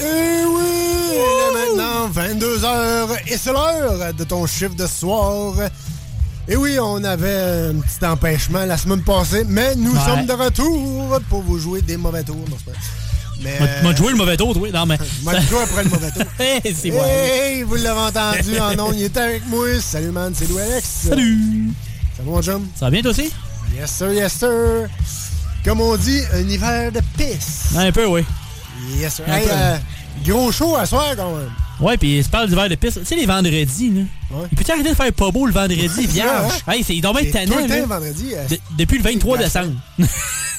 Eh 0.00 0.44
oui! 0.46 0.62
Il 1.12 1.18
est 1.18 1.76
maintenant 1.76 2.08
22h 2.08 3.08
et 3.26 3.36
c'est 3.36 3.52
l'heure 3.52 4.14
de 4.14 4.24
ton 4.24 4.46
chiffre 4.46 4.74
de 4.74 4.86
soir. 4.86 5.54
Et 6.48 6.56
oui, 6.56 6.76
on 6.80 7.02
avait 7.04 7.70
un 7.70 7.74
petit 7.80 8.04
empêchement 8.04 8.64
la 8.64 8.76
semaine 8.76 9.02
passée, 9.02 9.44
mais 9.46 9.74
nous 9.76 9.92
Ouais. 9.92 10.00
sommes 10.04 10.26
de 10.26 10.32
retour 10.32 11.20
pour 11.28 11.42
vous 11.42 11.58
jouer 11.58 11.82
des 11.82 11.96
mauvais 11.96 12.24
tours. 12.24 12.44
Mais, 13.42 13.58
M'a- 13.82 13.94
joué 13.94 14.10
le 14.10 14.16
mauvais 14.16 14.36
tour, 14.36 14.52
toi. 14.54 14.68
Non, 14.72 14.86
mais. 14.86 14.98
M'a 15.24 15.40
joué 15.40 15.58
après 15.62 15.84
le 15.84 15.90
mauvais 15.90 16.10
tour. 16.10 16.22
Hey, 16.38 16.60
c'est 16.80 16.90
moi. 16.90 17.04
Hey, 17.06 17.62
vous 17.62 17.74
l'avez 17.76 18.00
entendu 18.00 18.58
en 18.60 18.74
nom, 18.74 18.92
il 18.92 19.04
était 19.04 19.20
avec 19.20 19.46
moi. 19.48 19.66
Salut 19.80 20.10
man, 20.10 20.32
c'est 20.36 20.48
Louis 20.48 20.62
Alex. 20.62 20.88
Salut. 21.08 21.70
Ça 22.16 22.22
va 22.24 22.30
mon 22.30 22.42
chum? 22.42 22.66
Ça 22.76 22.86
va 22.86 22.90
bien, 22.90 23.02
toi 23.02 23.10
aussi? 23.10 23.32
Yes 23.76 23.90
sir, 23.90 24.12
yes 24.12 24.32
sir. 24.32 24.88
Comme 25.64 25.80
on 25.80 25.96
dit, 25.96 26.20
un 26.34 26.40
hiver 26.48 26.92
de 26.92 27.00
pisse. 27.16 27.66
Un 27.76 27.90
peu, 27.92 28.06
oui. 28.06 28.24
Yes 28.96 29.14
sir. 29.16 29.24
Hey, 29.28 29.46
euh, 29.50 29.76
gros 30.24 30.50
show 30.52 30.76
à 30.76 30.86
soir 30.86 31.14
quand 31.16 31.34
même. 31.36 31.50
Ouais, 31.82 31.96
puis 31.96 32.22
se 32.22 32.28
parle 32.28 32.48
d'hiver 32.48 32.68
de 32.68 32.74
piste. 32.76 33.00
Tu 33.00 33.06
sais, 33.06 33.16
les 33.16 33.26
vendredis, 33.26 33.90
là. 33.90 34.02
Il 34.50 34.56
peut 34.56 34.72
arrêter 34.72 34.90
de 34.90 34.94
faire 34.94 35.12
pas 35.12 35.30
beau 35.30 35.44
le 35.46 35.52
vendredi, 35.52 35.82
Ouais, 35.98 36.06
vierge? 36.06 36.52
ça, 36.64 36.72
Hey, 36.74 36.82
c'est 36.84 36.96
dommage 37.00 37.24
C'est 37.24 37.32
tannant, 37.46 37.66
là. 37.66 37.84
vendredi. 37.86 38.28
euh, 38.34 38.48
De- 38.48 38.58
depuis 38.78 38.96
le 38.98 39.02
23 39.04 39.36
c'est 39.38 39.44
décembre. 39.44 39.72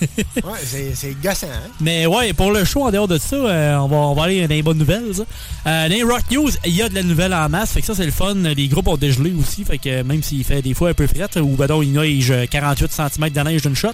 Ouais, 0.02 0.92
c'est 0.94 1.16
gossant, 1.24 1.48
hein? 1.48 1.70
Mais 1.82 2.06
ouais, 2.06 2.34
pour 2.34 2.52
le 2.52 2.66
show, 2.66 2.84
en 2.84 2.92
dehors 2.92 3.08
de 3.08 3.18
ça, 3.18 3.36
euh, 3.36 3.76
on, 3.78 3.88
va, 3.88 3.96
on 3.96 4.14
va 4.14 4.24
aller 4.24 4.42
dans 4.48 4.54
les 4.54 4.62
bonnes 4.62 4.78
nouvelles. 4.78 5.14
ça. 5.16 5.24
Euh, 5.68 5.88
dans 5.90 5.96
les 5.96 6.04
Rock 6.04 6.24
News, 6.32 6.50
il 6.66 6.76
y 6.76 6.82
a 6.82 6.90
de 6.90 6.96
la 6.96 7.04
nouvelle 7.04 7.34
en 7.34 7.48
masse. 7.50 7.72
Fait 7.72 7.80
que 7.82 7.88
ça, 7.88 7.96
c'est 7.96 8.06
le 8.06 8.12
fun. 8.12 8.34
Les 8.36 8.68
groupes 8.68 8.88
ont 8.90 8.98
dégelé 8.98 9.34
aussi. 9.40 9.64
Fait 9.64 9.78
que 9.78 10.04
même 10.04 10.22
s'il 10.22 10.44
fait 10.44 10.62
des 10.62 10.74
fois 10.74 10.90
un 10.90 10.94
peu 10.94 11.08
fret, 11.08 11.40
ou 11.40 11.56
ben 11.56 11.68
donc, 11.68 11.84
il 11.86 11.94
neige 11.94 12.32
euh, 12.32 12.46
48 12.46 12.92
cm 12.92 13.30
de 13.30 13.40
neige 13.42 13.62
d'une 13.62 13.76
shot. 13.76 13.90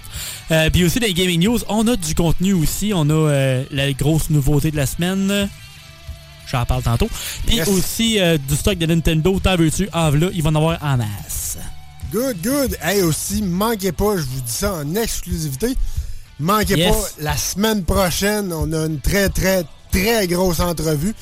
Puis 0.72 0.84
aussi, 0.84 0.98
dans 1.00 1.06
les 1.06 1.14
Gaming 1.14 1.44
News, 1.44 1.60
on 1.68 1.86
a 1.86 1.96
du 1.96 2.14
contenu 2.14 2.52
aussi. 2.54 2.92
On 2.94 3.08
a 3.08 3.62
la 3.70 3.92
grosse 3.92 4.30
nouveauté 4.30 4.70
de 4.70 4.76
la 4.76 4.86
semaine. 4.86 5.48
J'en 6.50 6.64
parle 6.64 6.82
tantôt. 6.82 7.08
Puis 7.46 7.56
Yes. 7.56 7.68
aussi 7.68 8.18
euh, 8.20 8.36
du 8.38 8.56
stock 8.56 8.76
de 8.78 8.86
Nintendo. 8.86 9.38
T'en 9.40 9.56
veux-tu? 9.56 9.88
En 9.92 10.10
là, 10.10 10.28
il 10.32 10.42
va 10.42 10.50
en 10.50 10.54
avoir 10.54 10.78
en 10.82 10.96
masse. 10.96 11.58
Good, 12.12 12.36
good. 12.42 12.76
Hey, 12.82 13.02
aussi, 13.02 13.40
manquez 13.42 13.92
pas, 13.92 14.16
je 14.16 14.22
vous 14.22 14.40
dis 14.40 14.52
ça 14.52 14.74
en 14.74 14.94
exclusivité. 14.96 15.76
Manquez 16.40 16.76
Yes. 16.78 16.90
pas, 16.96 17.08
la 17.20 17.36
semaine 17.36 17.84
prochaine, 17.84 18.52
on 18.52 18.72
a 18.72 18.86
une 18.86 18.98
très, 19.00 19.28
très, 19.28 19.64
très 19.92 20.26
grosse 20.26 20.58
entrevue. 20.60 21.14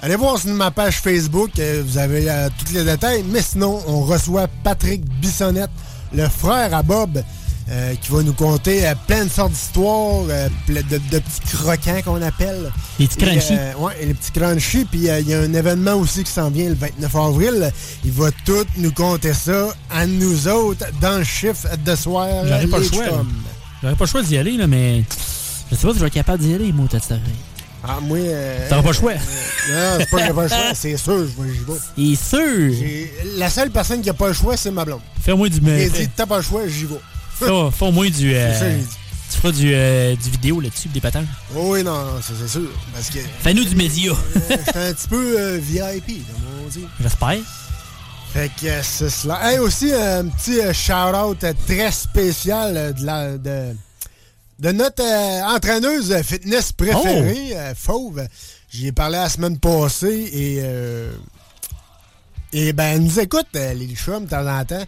Allez 0.00 0.16
voir 0.16 0.36
sur 0.38 0.50
ma 0.50 0.72
page 0.72 0.96
Facebook, 1.00 1.50
euh, 1.60 1.82
vous 1.86 1.96
avez 1.98 2.28
euh, 2.28 2.48
tous 2.58 2.72
les 2.72 2.82
détails. 2.82 3.22
Mais 3.30 3.40
sinon, 3.42 3.80
on 3.86 4.00
reçoit 4.00 4.48
Patrick 4.64 5.04
Bissonnette, 5.20 5.70
le 6.12 6.26
frère 6.28 6.74
à 6.74 6.82
Bob, 6.82 7.22
euh, 7.70 7.94
qui 8.00 8.10
va 8.10 8.22
nous 8.22 8.32
conter 8.32 8.86
euh, 8.86 8.94
plein 9.06 9.24
de 9.24 9.30
sortes 9.30 9.52
d'histoires, 9.52 10.24
euh, 10.28 10.48
de, 10.68 10.74
de 10.82 11.18
petits 11.18 11.56
croquants 11.56 12.00
qu'on 12.04 12.20
appelle. 12.22 12.70
Les 12.98 13.06
petits 13.06 13.24
Et, 13.24 13.26
crunchy. 13.28 13.52
ouais, 13.78 13.92
et 14.00 14.06
les 14.06 14.14
petits 14.14 14.32
crunchy. 14.32 14.84
Puis 14.84 15.00
il 15.00 15.28
y 15.28 15.34
a 15.34 15.40
un 15.40 15.54
événement 15.54 15.94
aussi 15.94 16.24
qui 16.24 16.32
s'en 16.32 16.50
vient 16.50 16.68
le 16.68 16.74
29 16.74 17.14
avril. 17.16 17.72
Il 18.04 18.12
va 18.12 18.30
tout 18.44 18.64
nous 18.78 18.92
compter 18.92 19.32
ça 19.34 19.68
à 19.90 20.06
nous 20.06 20.48
autres 20.48 20.86
dans 21.00 21.18
le 21.18 21.24
chiffre 21.24 21.66
de 21.84 21.94
soir. 21.94 22.28
J'aurais 22.46 22.66
pas 22.66 22.78
le 22.78 22.84
choix. 22.84 23.04
J'aurais 23.82 23.94
pas 23.96 24.04
le 24.04 24.10
choix 24.10 24.22
d'y 24.22 24.36
aller, 24.36 24.56
là, 24.56 24.66
mais. 24.66 25.02
Je 25.70 25.76
sais 25.76 25.86
pas 25.86 25.92
si 25.92 25.94
je 25.98 26.00
vais 26.00 26.06
être 26.08 26.12
capable 26.14 26.42
d'y 26.42 26.52
aller, 26.54 26.70
moi, 26.72 26.86
t'as 26.90 26.98
Ah, 27.84 27.98
moi. 28.02 28.18
euh, 28.18 28.68
T'auras 28.68 28.82
pas 28.82 28.88
le 28.88 28.94
choix. 28.94 29.12
euh, 29.12 29.16
non, 29.16 29.96
c'est 30.00 30.10
pas 30.10 30.18
que 30.18 30.26
j'ai 30.26 30.32
pas 30.32 30.42
le 30.42 30.48
choix, 30.48 30.74
c'est 30.74 30.96
sûr, 30.96 31.26
j'y 31.26 31.58
vais. 31.58 31.78
Il 31.96 32.12
est 32.12 32.22
sûr. 32.22 32.86
La 33.38 33.48
seule 33.50 33.70
personne 33.70 34.02
qui 34.02 34.10
a 34.10 34.14
pas 34.14 34.28
le 34.28 34.34
choix, 34.34 34.56
c'est 34.56 34.70
ma 34.70 34.84
blonde. 34.84 35.00
Fais-moi 35.20 35.48
du. 35.48 35.60
Elle 35.68 35.90
fais- 35.90 36.02
dit, 36.04 36.10
t'as 36.14 36.26
pas 36.26 36.36
le 36.36 36.42
choix, 36.42 36.60
j'y 36.68 36.84
vais. 36.84 37.00
Fais 37.46 37.76
fais 37.78 37.84
au 37.86 37.92
moins 37.92 38.10
du. 38.10 38.34
euh, 38.34 38.58
C'est 38.58 38.80
ça, 38.82 38.88
tu 39.32 39.38
feras 39.38 39.52
du, 39.52 39.72
euh, 39.74 40.14
du 40.16 40.30
vidéo 40.30 40.60
là-dessus, 40.60 40.88
des 40.88 41.00
patins. 41.00 41.24
Oh 41.56 41.72
oui, 41.72 41.82
non, 41.82 42.04
c'est 42.20 42.48
sûr. 42.48 42.68
Parce 42.92 43.08
que. 43.10 43.18
Fais-nous 43.40 43.64
du 43.64 43.74
média. 43.76 44.12
euh, 44.12 44.40
J'étais 44.50 44.78
un 44.78 44.92
petit 44.92 45.08
peu 45.08 45.36
euh, 45.38 45.58
VIP, 45.60 46.06
comme 46.26 46.42
on 46.64 46.68
dit. 46.68 46.86
J'espère. 47.00 47.36
Fait 48.32 48.50
que 48.60 48.66
euh, 48.66 48.80
c'est 48.82 49.10
cela. 49.10 49.52
Hey, 49.52 49.58
aussi, 49.58 49.92
un 49.92 50.26
petit 50.26 50.60
euh, 50.60 50.72
shout-out 50.72 51.42
euh, 51.44 51.52
très 51.66 51.90
spécial 51.92 52.76
euh, 52.76 52.92
de, 52.92 53.04
la, 53.04 53.36
de, 53.38 53.76
de 54.58 54.72
notre 54.72 55.02
euh, 55.02 55.54
entraîneuse 55.54 56.14
fitness 56.22 56.72
préférée, 56.72 57.50
euh, 57.56 57.74
Fauve. 57.74 58.26
J'y 58.70 58.86
ai 58.86 58.92
parlé 58.92 59.18
la 59.18 59.28
semaine 59.28 59.58
passée 59.58 60.30
et, 60.32 60.60
euh, 60.62 61.12
et 62.54 62.72
ben, 62.72 62.94
elle 62.94 63.02
nous 63.02 63.20
écoute, 63.20 63.48
euh, 63.56 63.74
les 63.74 63.94
chums, 63.94 64.24
de 64.24 64.30
temps 64.30 64.46
en 64.46 64.64
temps. 64.64 64.84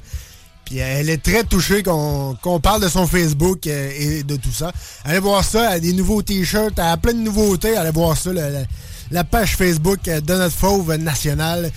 Puis 0.64 0.80
euh, 0.80 0.84
elle 1.00 1.10
est 1.10 1.22
très 1.22 1.44
touchée 1.44 1.82
qu'on 1.82 2.36
qu'on 2.40 2.60
parle 2.60 2.82
de 2.82 2.88
son 2.88 3.06
Facebook 3.06 3.66
euh, 3.66 3.90
et 3.98 4.22
de 4.22 4.36
tout 4.36 4.52
ça. 4.52 4.72
Allez 5.04 5.18
voir 5.18 5.44
ça, 5.44 5.70
elle 5.70 5.76
a 5.76 5.80
des 5.80 5.92
nouveaux 5.92 6.22
t-shirts, 6.22 6.74
elle 6.78 6.84
a 6.84 6.96
plein 6.96 7.12
de 7.12 7.18
nouveautés. 7.18 7.76
Allez 7.76 7.90
voir 7.90 8.16
ça, 8.16 8.30
la, 9.10 9.24
page 9.24 9.56
Facebook 9.56 10.06
euh, 10.08 10.20
de 10.20 10.34
notre 10.34 10.54
Fauve 10.56 10.94
national. 10.96 11.70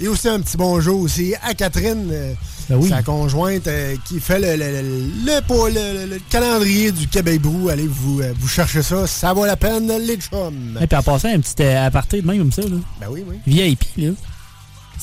Et 0.00 0.08
aussi 0.08 0.28
un 0.28 0.40
petit 0.40 0.56
bonjour 0.56 1.00
aussi 1.00 1.34
à 1.46 1.54
Catherine, 1.54 2.08
euh, 2.10 2.32
Ben 2.68 2.76
oui. 2.76 2.88
sa 2.88 3.02
conjointe, 3.04 3.68
euh, 3.68 3.94
qui 4.04 4.18
fait 4.18 4.40
le, 4.40 4.56
le- 4.56 6.06
le- 6.10 6.18
calendrier 6.28 6.90
du 6.90 7.06
Québec 7.06 7.40
Brou. 7.40 7.68
Allez 7.68 7.86
vous, 7.86 8.20
euh, 8.20 8.32
vous 8.40 8.48
chercher 8.48 8.82
ça, 8.82 9.06
ça 9.06 9.32
vaut 9.32 9.46
la 9.46 9.56
peine, 9.56 9.92
les 10.04 10.16
chums. 10.16 10.76
Et 10.80 10.86
puis 10.88 10.96
en 10.96 11.02
passant, 11.04 11.28
un 11.28 11.38
petit 11.38 11.62
euh, 11.62 11.86
aparté 11.86 12.20
de 12.20 12.26
même 12.26 12.38
comme 12.38 12.50
ça, 12.52 12.62
là. 12.62 12.76
Ben 13.00 13.06
oui, 13.10 13.22
oui. 13.28 13.36
VIP, 13.46 13.84
là. 13.98 14.10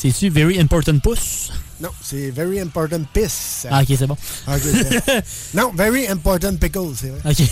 C'est-tu 0.01 0.29
Very 0.29 0.59
Important 0.61 0.97
Puss? 0.99 1.51
Non, 1.81 1.89
c'est 2.01 2.29
Very 2.31 2.61
Important 2.61 3.01
Piss. 3.13 3.67
Ah, 3.69 3.81
ok, 3.81 3.95
c'est 3.97 4.07
bon. 4.07 4.15
C'est- 4.47 5.23
non, 5.53 5.73
Very 5.75 6.07
Important 6.07 6.55
Pickle, 6.55 6.93
c'est 6.95 7.09
vrai. 7.09 7.19
Ok. 7.29 7.47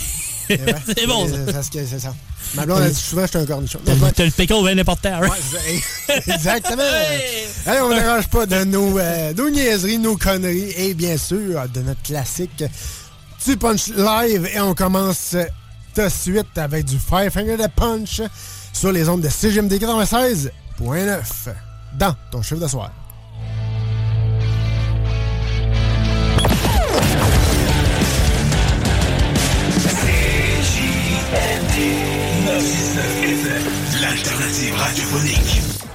C'est 0.48 1.06
bon, 1.06 1.28
ça. 1.28 1.62
C'est 1.62 1.98
ça. 1.98 2.14
Ma 2.54 2.64
blonde 2.64 2.80
a 2.80 2.88
dit 2.88 2.94
souvent 2.94 3.20
que 3.22 3.26
j'étais 3.26 3.38
un 3.40 3.46
cornichon. 3.46 3.80
T'as 3.84 4.24
le- 4.24 4.30
pickle 4.30 4.62
bien 4.64 4.78
important, 4.78 5.12
hein? 5.12 5.28
Ouais. 5.28 5.82
Exactement. 6.26 6.82
Hey, 7.66 7.80
on 7.82 7.90
ne 7.90 7.94
dérange 8.00 8.28
pas 8.28 8.46
de 8.46 8.64
nos, 8.64 8.98
euh, 8.98 9.34
nos 9.34 9.50
niaiseries, 9.50 9.98
nos 9.98 10.16
conneries 10.16 10.72
et 10.78 10.94
bien 10.94 11.18
sûr 11.18 11.68
de 11.68 11.80
notre 11.82 12.00
classique 12.02 12.64
du 13.44 13.56
Punch 13.58 13.88
Live. 13.88 14.48
Et 14.54 14.60
on 14.60 14.74
commence 14.74 15.34
euh, 15.34 15.44
tout 15.94 16.00
de 16.00 16.08
suite 16.08 16.56
avec 16.56 16.86
du 16.86 16.98
Five 16.98 17.30
Finger 17.30 17.58
de 17.58 17.66
Punch 17.76 18.22
sur 18.72 18.90
les 18.90 19.06
ondes 19.10 19.20
de 19.20 19.28
CGMD 19.28 19.74
96.9 19.74 20.48
dans 21.98 22.14
ton 22.30 22.42
chef 22.42 22.60
d'œuvre. 22.60 22.90
C 29.78 30.06
G 30.62 30.80
N 31.34 31.64
l'alternative 34.00 34.74
radiophonique. 34.76 35.87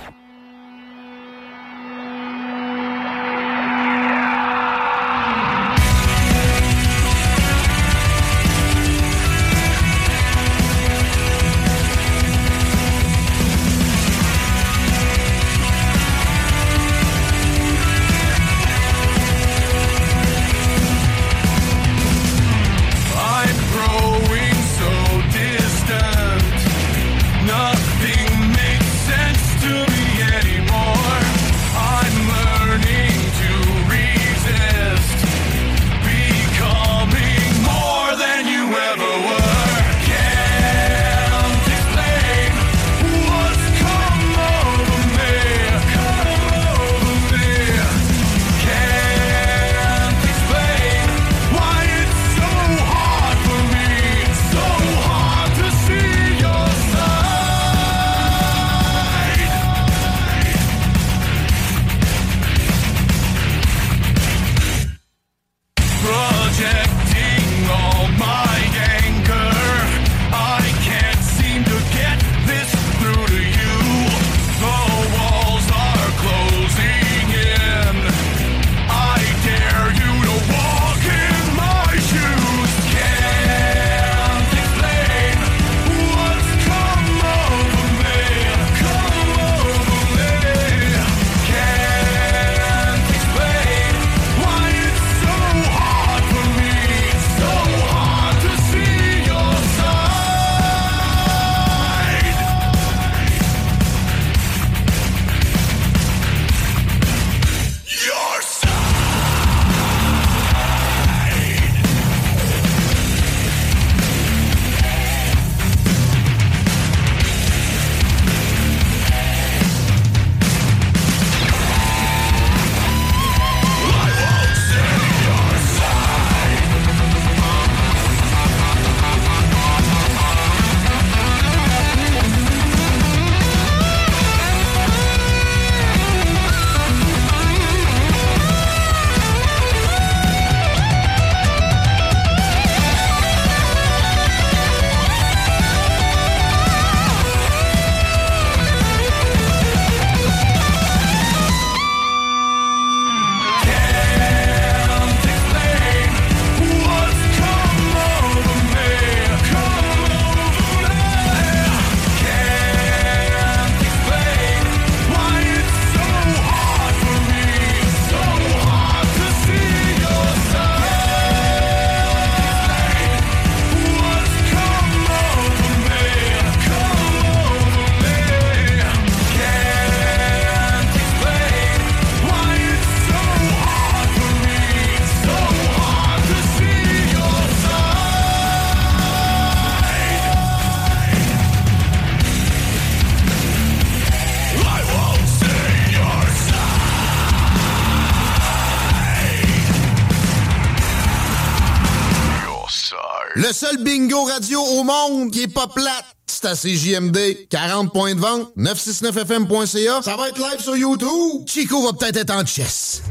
plate, 205.67 206.05
c'est 206.25 206.45
à 206.45 206.55
CJMD. 206.55 207.47
40 207.49 207.91
points 207.93 208.15
de 208.15 208.19
vente, 208.19 208.51
969FM.ca, 208.57 210.01
ça 210.01 210.15
va 210.15 210.29
être 210.29 210.37
live 210.39 210.59
sur 210.61 210.75
YouTube. 210.75 211.47
Chico 211.47 211.83
va 211.83 211.93
peut-être 211.93 212.17
être 212.17 212.33
en 212.33 212.45
chess. 212.45 213.01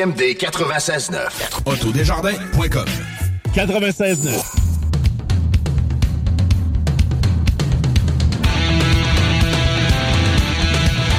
CJMD 0.00 0.36
96.9. 0.38 1.66
Autodesjardins.com 1.66 2.84
96.9. 3.54 4.40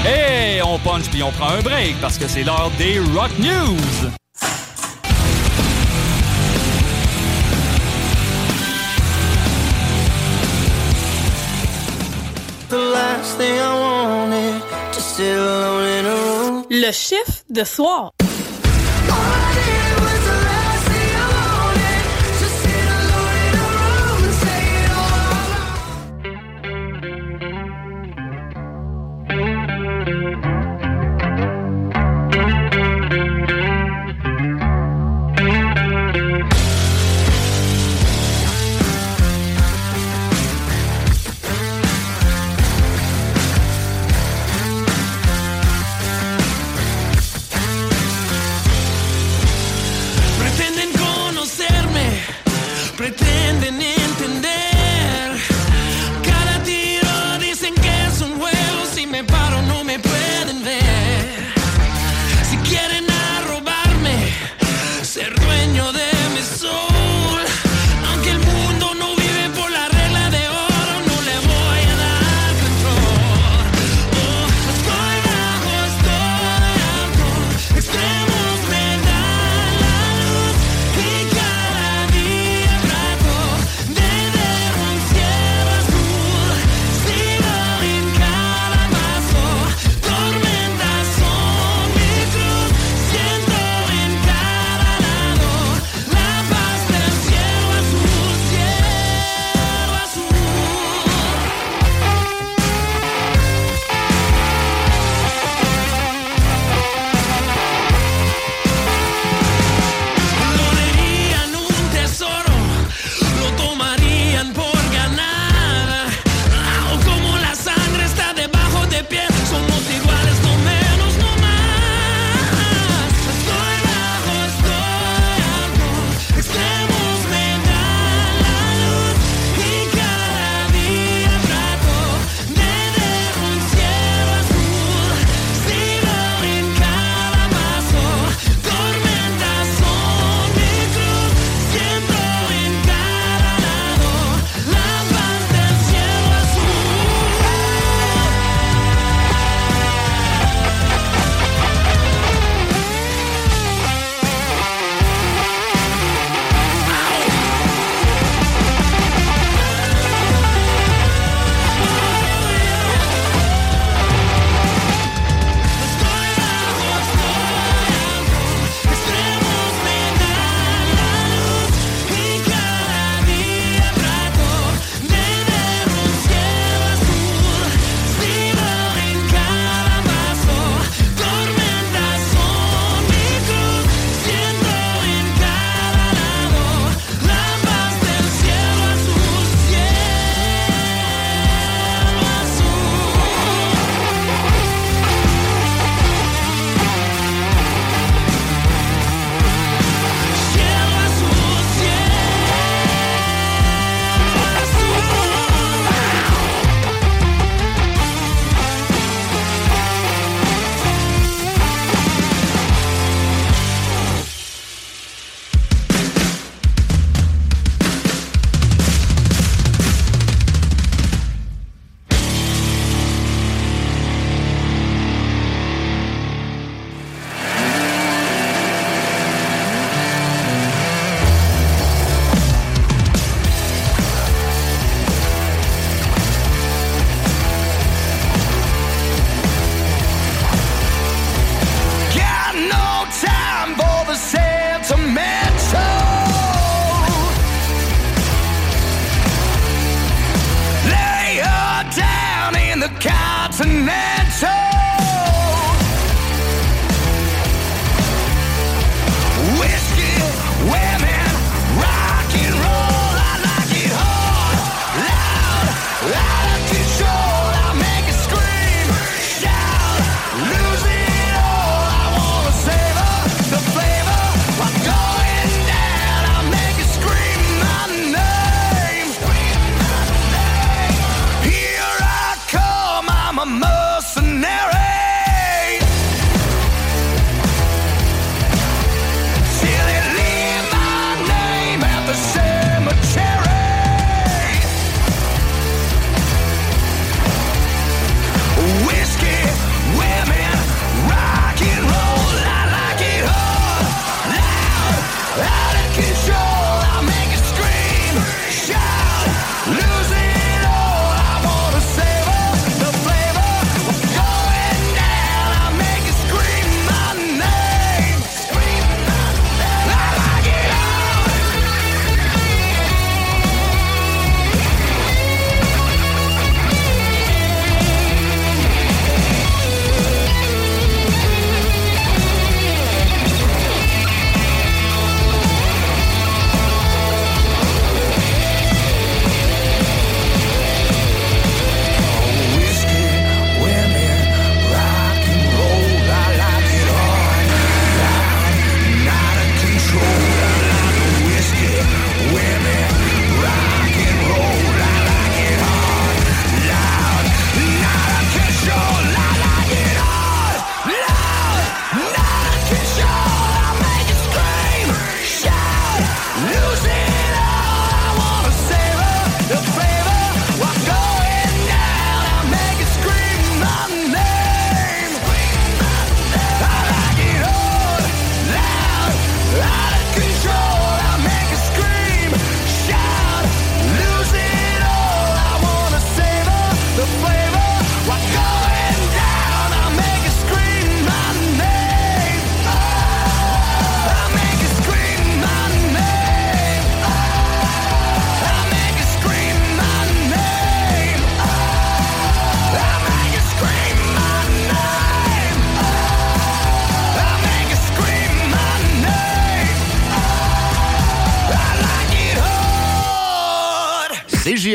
Hey, 0.06 0.62
on 0.64 0.80
punch 0.80 1.10
puis 1.12 1.22
on 1.22 1.32
prend 1.32 1.50
un 1.50 1.62
break 1.62 1.96
parce 2.02 2.18
que 2.18 2.28
c'est 2.28 2.44
l'heure 2.44 2.72
des 2.78 3.00
Rock 3.00 3.32
News. 3.40 3.78
Le 16.70 16.92
chiffre 16.92 17.44
de 17.50 17.64
soir. 17.64 18.12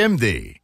CJMD. 0.07 0.56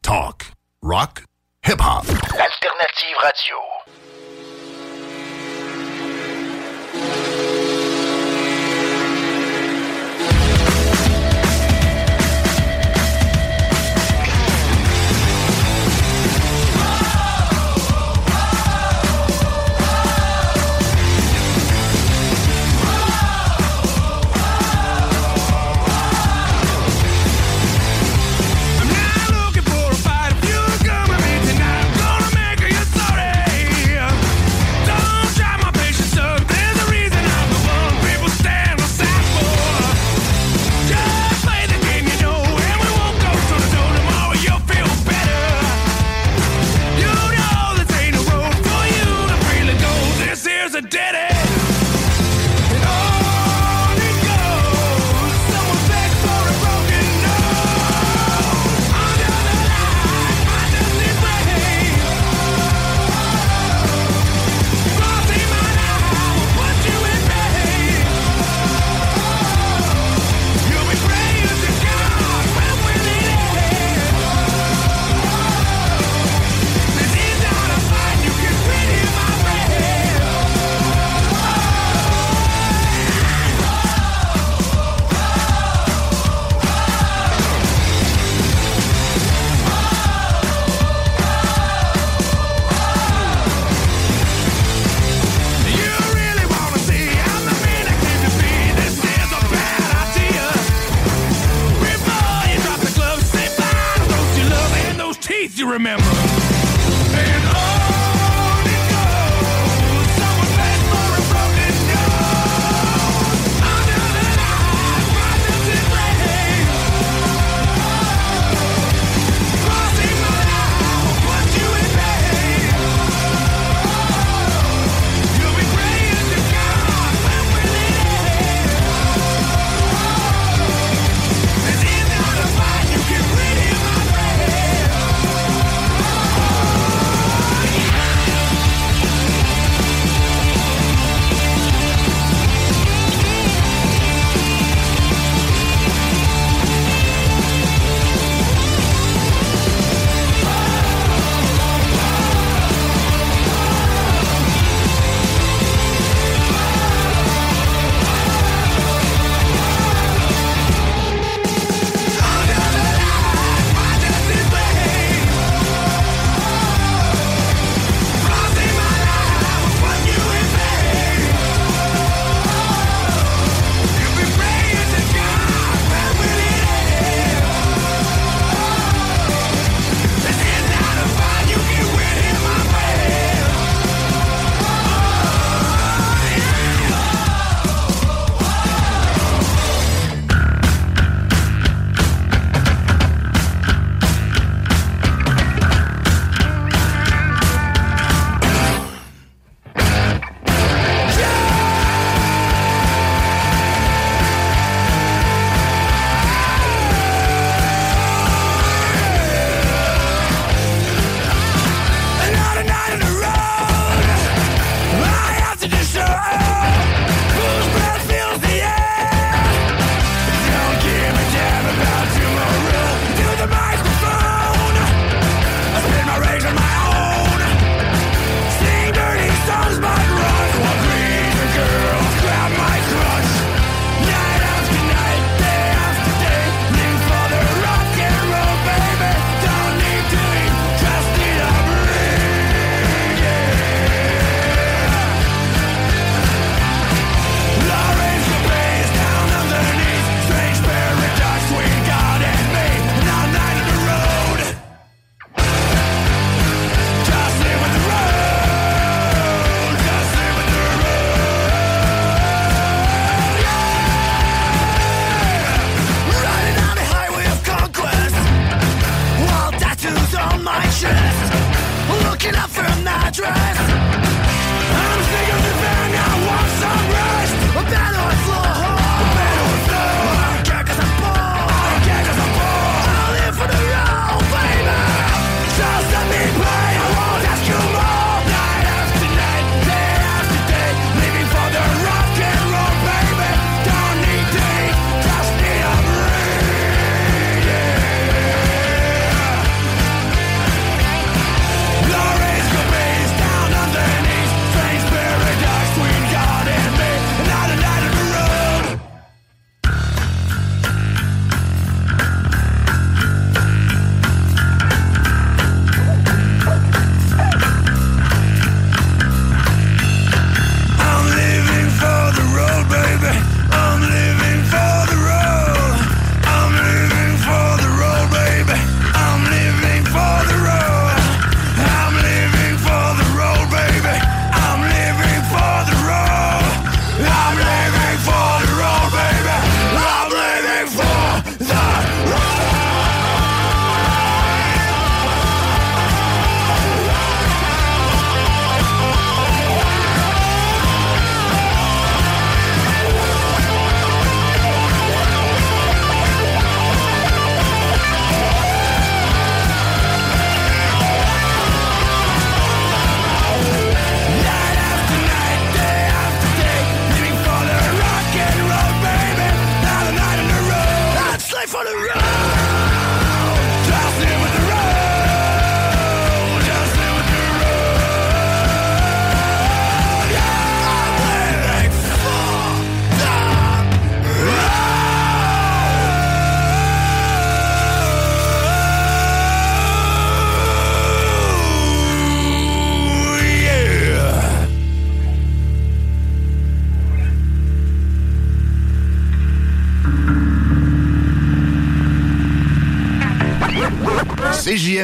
Do 105.54 105.60
you 105.60 105.70
remember. 105.70 106.51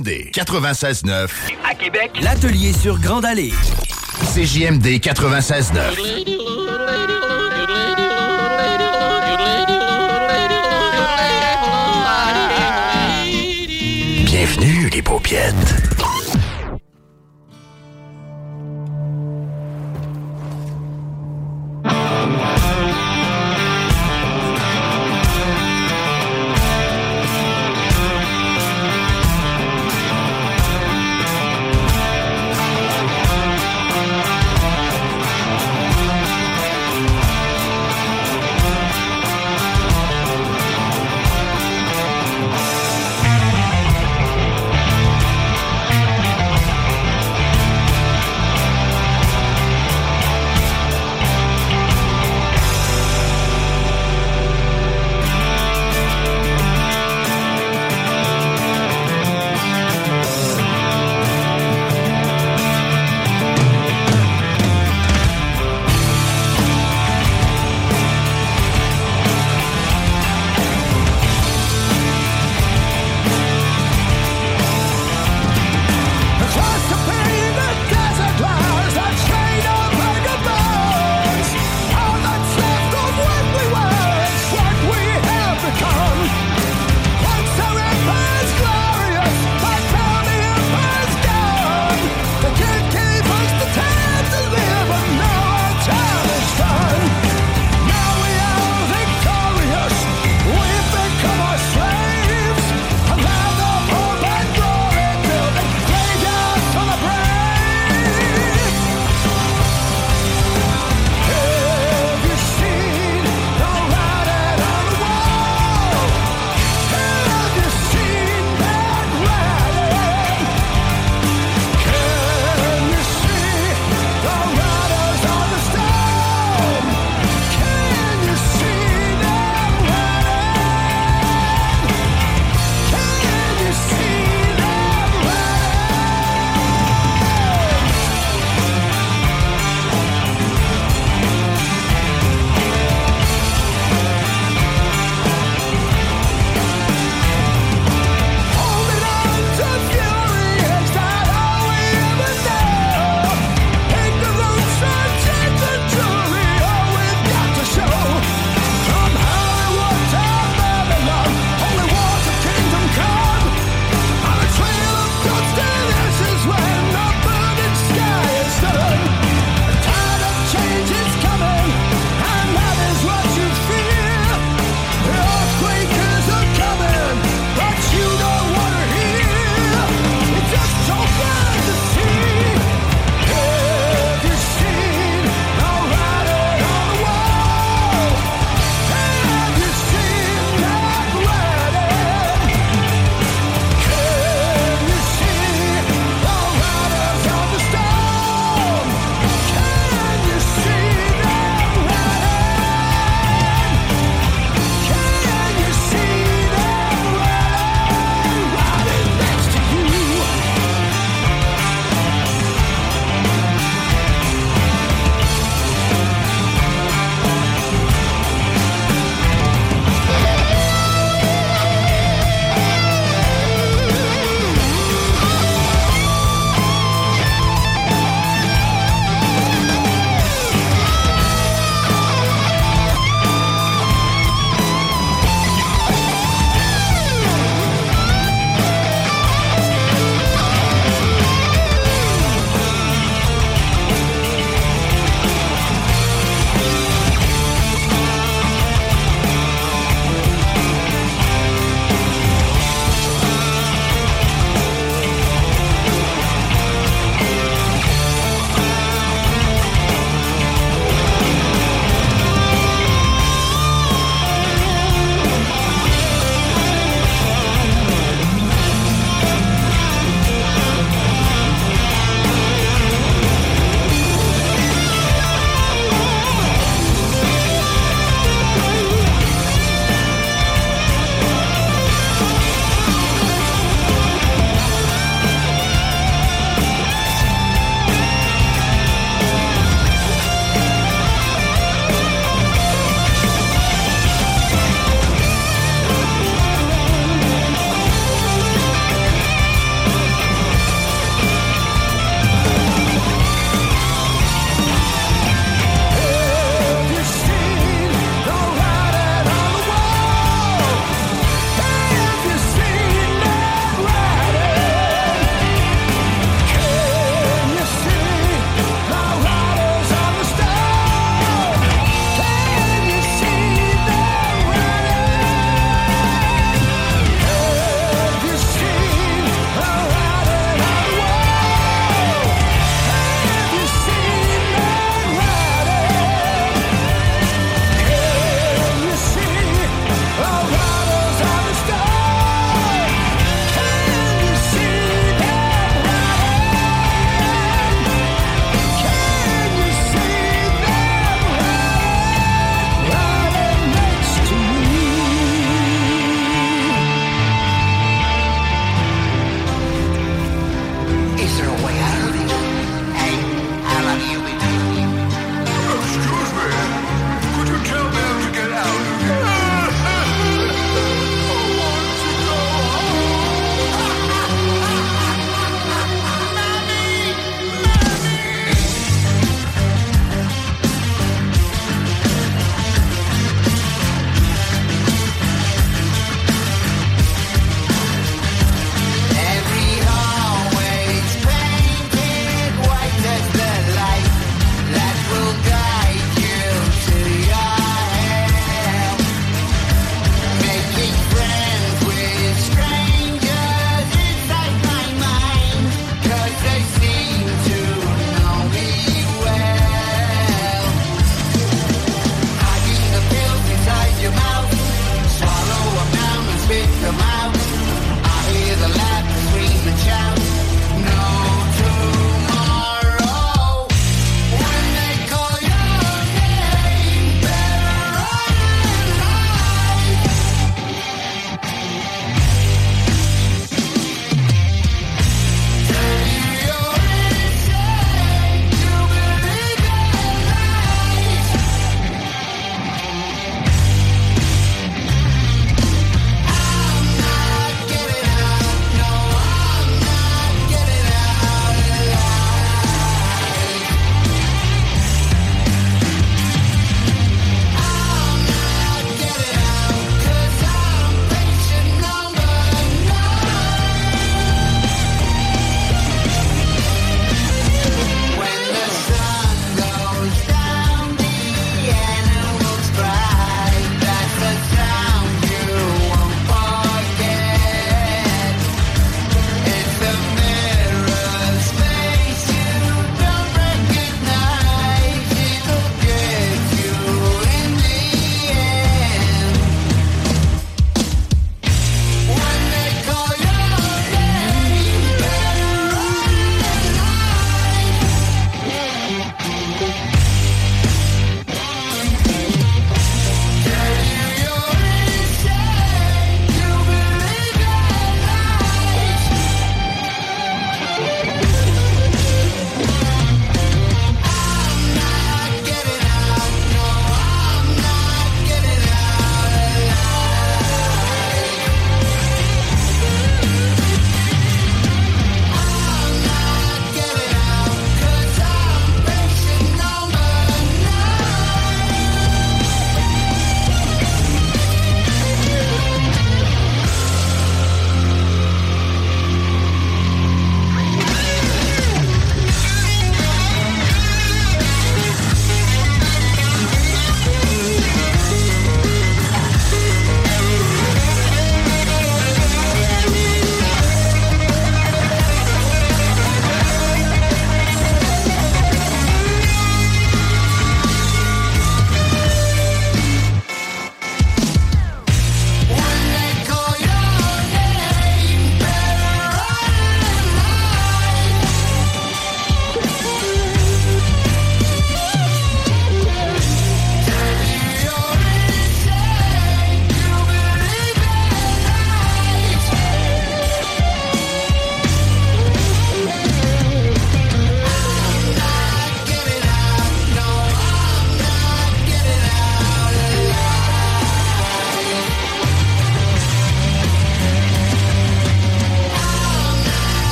CJMD 0.00 0.30
96.9. 0.32 1.28
À 1.68 1.74
Québec, 1.74 2.10
l'atelier 2.22 2.72
sur 2.72 2.98
Grande 2.98 3.24
Allée. 3.24 3.52
CJMD 4.34 4.86
96.9. 4.98 5.74
Bienvenue 14.24 14.88
les 14.90 15.02
paupiètes. 15.02 15.99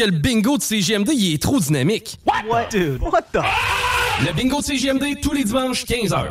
Que 0.00 0.06
le 0.06 0.12
bingo 0.12 0.56
de 0.56 0.62
CGMD, 0.62 1.10
il 1.12 1.34
est 1.34 1.42
trop 1.42 1.60
dynamique. 1.60 2.18
What? 2.48 2.68
Dude, 2.70 3.02
what 3.02 3.20
the? 3.32 3.42
Le 4.24 4.32
bingo 4.32 4.60
de 4.60 4.64
CGMD, 4.64 5.20
tous 5.20 5.34
les 5.34 5.44
dimanches, 5.44 5.84
15h. 5.84 6.30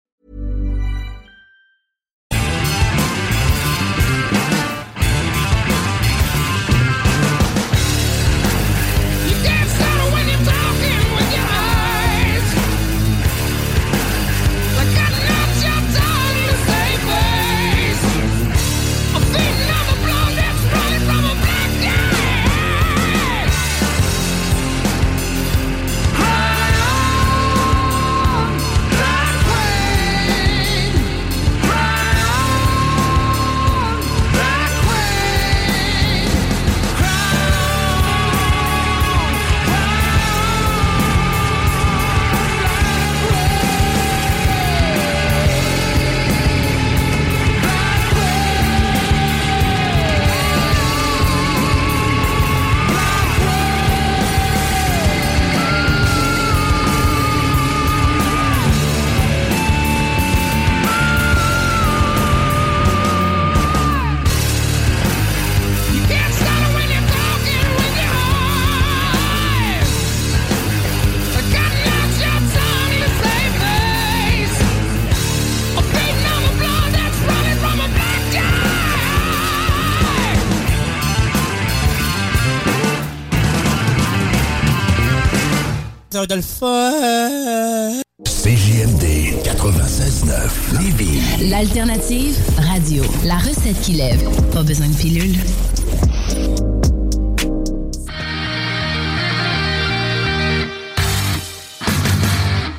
Va 86.21 86.25
être 86.25 86.35
le 86.35 86.41
fun. 86.43 87.99
CJMD 88.25 89.41
96.9 89.43 90.79
Lévis. 90.79 91.49
L'alternative 91.49 92.37
radio. 92.57 93.03
La 93.25 93.37
recette 93.37 93.81
qui 93.81 93.93
lève. 93.93 94.21
Pas 94.53 94.61
besoin 94.61 94.87
de 94.87 94.95
pilule. 94.95 95.35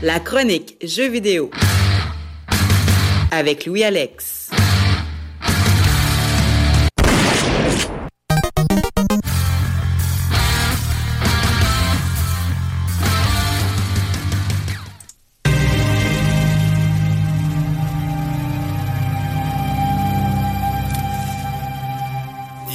La 0.02 0.20
chronique 0.20 0.76
Jeux 0.80 1.08
vidéo 1.08 1.50
avec 3.32 3.66
Louis-Alex. 3.66 4.50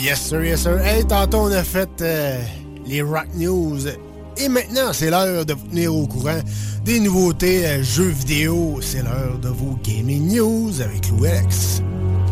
Yes, 0.07 0.21
sir, 0.21 0.41
yes, 0.41 0.61
sir. 0.61 0.79
Hey, 0.79 1.03
tantôt, 1.05 1.39
on 1.39 1.51
a 1.51 1.65
fait 1.65 1.89
euh, 1.99 2.41
les 2.85 3.01
Rock 3.01 3.27
News. 3.35 3.89
Et 4.37 4.47
maintenant, 4.47 4.93
c'est 4.93 5.09
l'heure 5.09 5.45
de 5.45 5.51
vous 5.53 5.67
tenir 5.67 5.93
au 5.93 6.07
courant 6.07 6.39
des 6.85 7.01
nouveautés 7.01 7.67
euh, 7.67 7.83
jeux 7.83 8.07
vidéo. 8.07 8.79
C'est 8.81 9.03
l'heure 9.03 9.37
de 9.37 9.49
vos 9.49 9.77
Gaming 9.83 10.33
News 10.33 10.79
avec 10.79 11.09
Louis. 11.09 11.27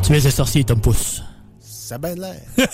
Tu 0.02 0.12
mets 0.14 0.22
le 0.22 0.30
sorcier, 0.30 0.64
Tom 0.64 0.80
Pouce. 0.80 1.22
Ça 1.60 1.96
a 1.96 1.98
bien 1.98 2.16
l'air. 2.16 2.42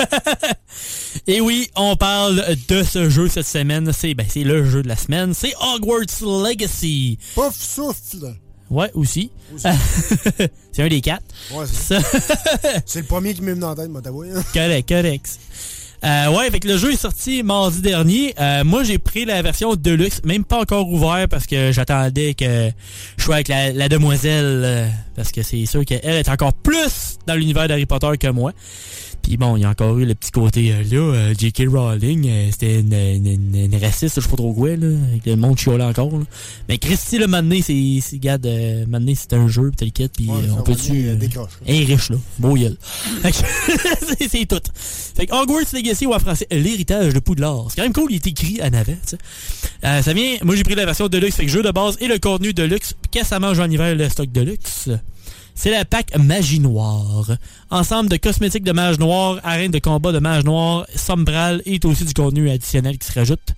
Et 1.26 1.42
oui, 1.42 1.68
on 1.76 1.96
parle 1.96 2.56
de 2.68 2.84
ce 2.84 3.10
jeu 3.10 3.28
cette 3.28 3.48
semaine. 3.48 3.92
C'est 3.94 4.14
ben, 4.14 4.28
c'est 4.30 4.44
le 4.44 4.70
jeu 4.70 4.84
de 4.84 4.88
la 4.88 4.98
semaine. 4.98 5.34
C'est 5.34 5.56
Hogwarts 5.60 6.22
Legacy. 6.22 7.18
Pouf 7.34 7.56
souffle. 7.56 8.36
Ouais, 8.72 8.90
aussi. 8.96 9.30
c'est 10.72 10.82
un 10.84 10.88
des 10.88 11.02
quatre. 11.02 11.24
Ouais, 11.54 11.66
c'est 11.72 12.00
C'est 12.86 13.00
le 13.02 13.06
premier 13.06 13.34
qui 13.34 13.42
m'est 13.42 13.52
venu 13.54 13.66
en 13.66 13.76
tête, 13.76 13.90
moi, 13.90 14.02
t'avouer. 14.02 14.30
hein. 14.36 14.42
Correct, 14.54 14.88
correct. 14.88 15.40
Euh, 16.04 16.30
ouais, 16.32 16.48
avec 16.48 16.64
le 16.64 16.78
jeu 16.78 16.94
est 16.94 16.98
sorti 16.98 17.44
mardi 17.44 17.80
dernier. 17.82 18.34
Euh, 18.40 18.64
moi, 18.64 18.84
j'ai 18.84 18.98
pris 18.98 19.24
la 19.26 19.40
version 19.44 19.76
Deluxe, 19.76 20.22
même 20.24 20.44
pas 20.44 20.60
encore 20.60 20.90
ouvert 20.90 21.28
parce 21.30 21.46
que 21.46 21.72
j'attendais 21.72 22.34
que 22.34 22.72
je 23.18 23.24
sois 23.24 23.36
avec 23.36 23.50
la, 23.50 23.72
la 23.72 23.88
demoiselle. 23.88 24.64
euh, 24.66 24.88
parce 25.16 25.32
que 25.32 25.44
c'est 25.44 25.66
sûr 25.68 25.86
qu'elle 25.86 26.00
est 26.04 26.30
encore 26.30 26.54
plus 26.54 27.18
dans 27.28 27.36
l'univers 27.36 27.68
d'Harry 27.68 27.86
Potter 27.86 28.18
que 28.20 28.28
moi. 28.30 28.52
Puis 29.24 29.38
bon, 29.38 29.56
il 29.56 29.62
y 29.62 29.66
a 29.66 29.70
encore 29.70 29.98
eu 30.00 30.06
le 30.06 30.16
petit 30.16 30.32
côté, 30.32 30.72
euh, 30.74 30.84
là, 30.84 30.98
euh, 31.16 31.34
J.K. 31.38 31.64
Rowling, 31.70 32.28
euh, 32.28 32.48
c'était 32.52 32.80
une, 32.80 32.94
une, 32.94 33.28
une- 33.28 33.56
une 33.56 33.76
raciste, 33.76 34.16
je 34.16 34.22
sais 34.22 34.30
pas 34.30 34.36
trop 34.36 34.54
quoi, 34.54 34.76
là, 34.76 34.88
avec 35.10 35.26
le 35.26 35.36
monde 35.36 35.58
chiolait 35.58 35.84
encore. 35.84 36.12
là. 36.12 36.24
Mais 36.68 36.78
Christy, 36.78 37.18
le 37.18 37.28
donné, 37.44 37.62
c'est, 37.62 37.74
regarde, 38.18 38.46
donné, 39.00 39.16
c'est 39.16 39.34
un 39.34 39.48
jeu, 39.48 39.72
puis 40.16 40.28
Ouais, 40.28 40.38
euh, 40.44 40.48
ça 40.48 40.54
on 40.58 40.64
euh, 41.10 41.16
décroche. 41.16 41.52
un 41.68 41.86
riche, 41.86 42.10
là. 42.10 42.18
Beau 42.40 42.56
que- 43.32 43.38
c'est, 44.18 44.30
tout. 44.48 44.60
Fait 44.74 45.28
que 45.28 45.34
Hogwarts 45.34 45.72
Legacy, 45.74 46.06
ou 46.08 46.14
en 46.14 46.20
français, 46.20 46.48
l'héritage 46.52 47.14
de 47.14 47.20
Poudlard. 47.20 47.68
C'est 47.70 47.76
quand 47.78 47.84
même 47.84 47.94
cool, 47.94 48.12
il 48.12 48.16
est 48.16 48.28
écrit 48.28 48.60
en 48.62 48.74
avant, 48.74 48.94
tu 49.08 49.16
sais. 49.84 50.02
Ça 50.04 50.14
vient, 50.14 50.38
moi 50.44 50.56
j'ai 50.56 50.64
pris 50.64 50.76
la 50.76 50.86
version 50.86 51.08
Deluxe, 51.08 51.36
fait 51.36 51.46
que 51.46 51.52
jeu 51.52 51.62
de 51.64 51.72
base 51.72 51.96
et 52.02 52.08
le 52.08 52.18
contenu 52.20 52.54
Deluxe. 52.54 52.94
Puis 52.94 53.10
Qu'est-ce 53.12 53.24
que 53.26 53.30
ça 53.30 53.40
mange 53.40 53.60
en 53.60 53.70
hiver, 53.70 53.96
le 53.96 54.10
stock 54.10 54.32
Deluxe? 54.32 54.90
C'est 55.56 55.72
la 55.72 55.86
pack 55.86 56.18
Magie 56.18 56.60
Noire. 56.60 57.32
Ensemble 57.70 58.10
de 58.10 58.18
cosmétiques 58.18 58.64
de 58.64 58.72
mage 58.72 58.98
noire, 59.00 59.40
arène 59.44 59.72
de 59.72 59.80
combat 59.80 60.12
de 60.12 60.20
mage 60.20 60.44
noire, 60.44 60.86
sombral 60.96 61.62
et 61.66 61.80
aussi 61.84 62.06
du 62.06 62.14
contenu 62.14 62.50
additionnel 62.50 62.98
qui 62.98 63.08
se 63.08 63.14
rajoute. 63.20 63.54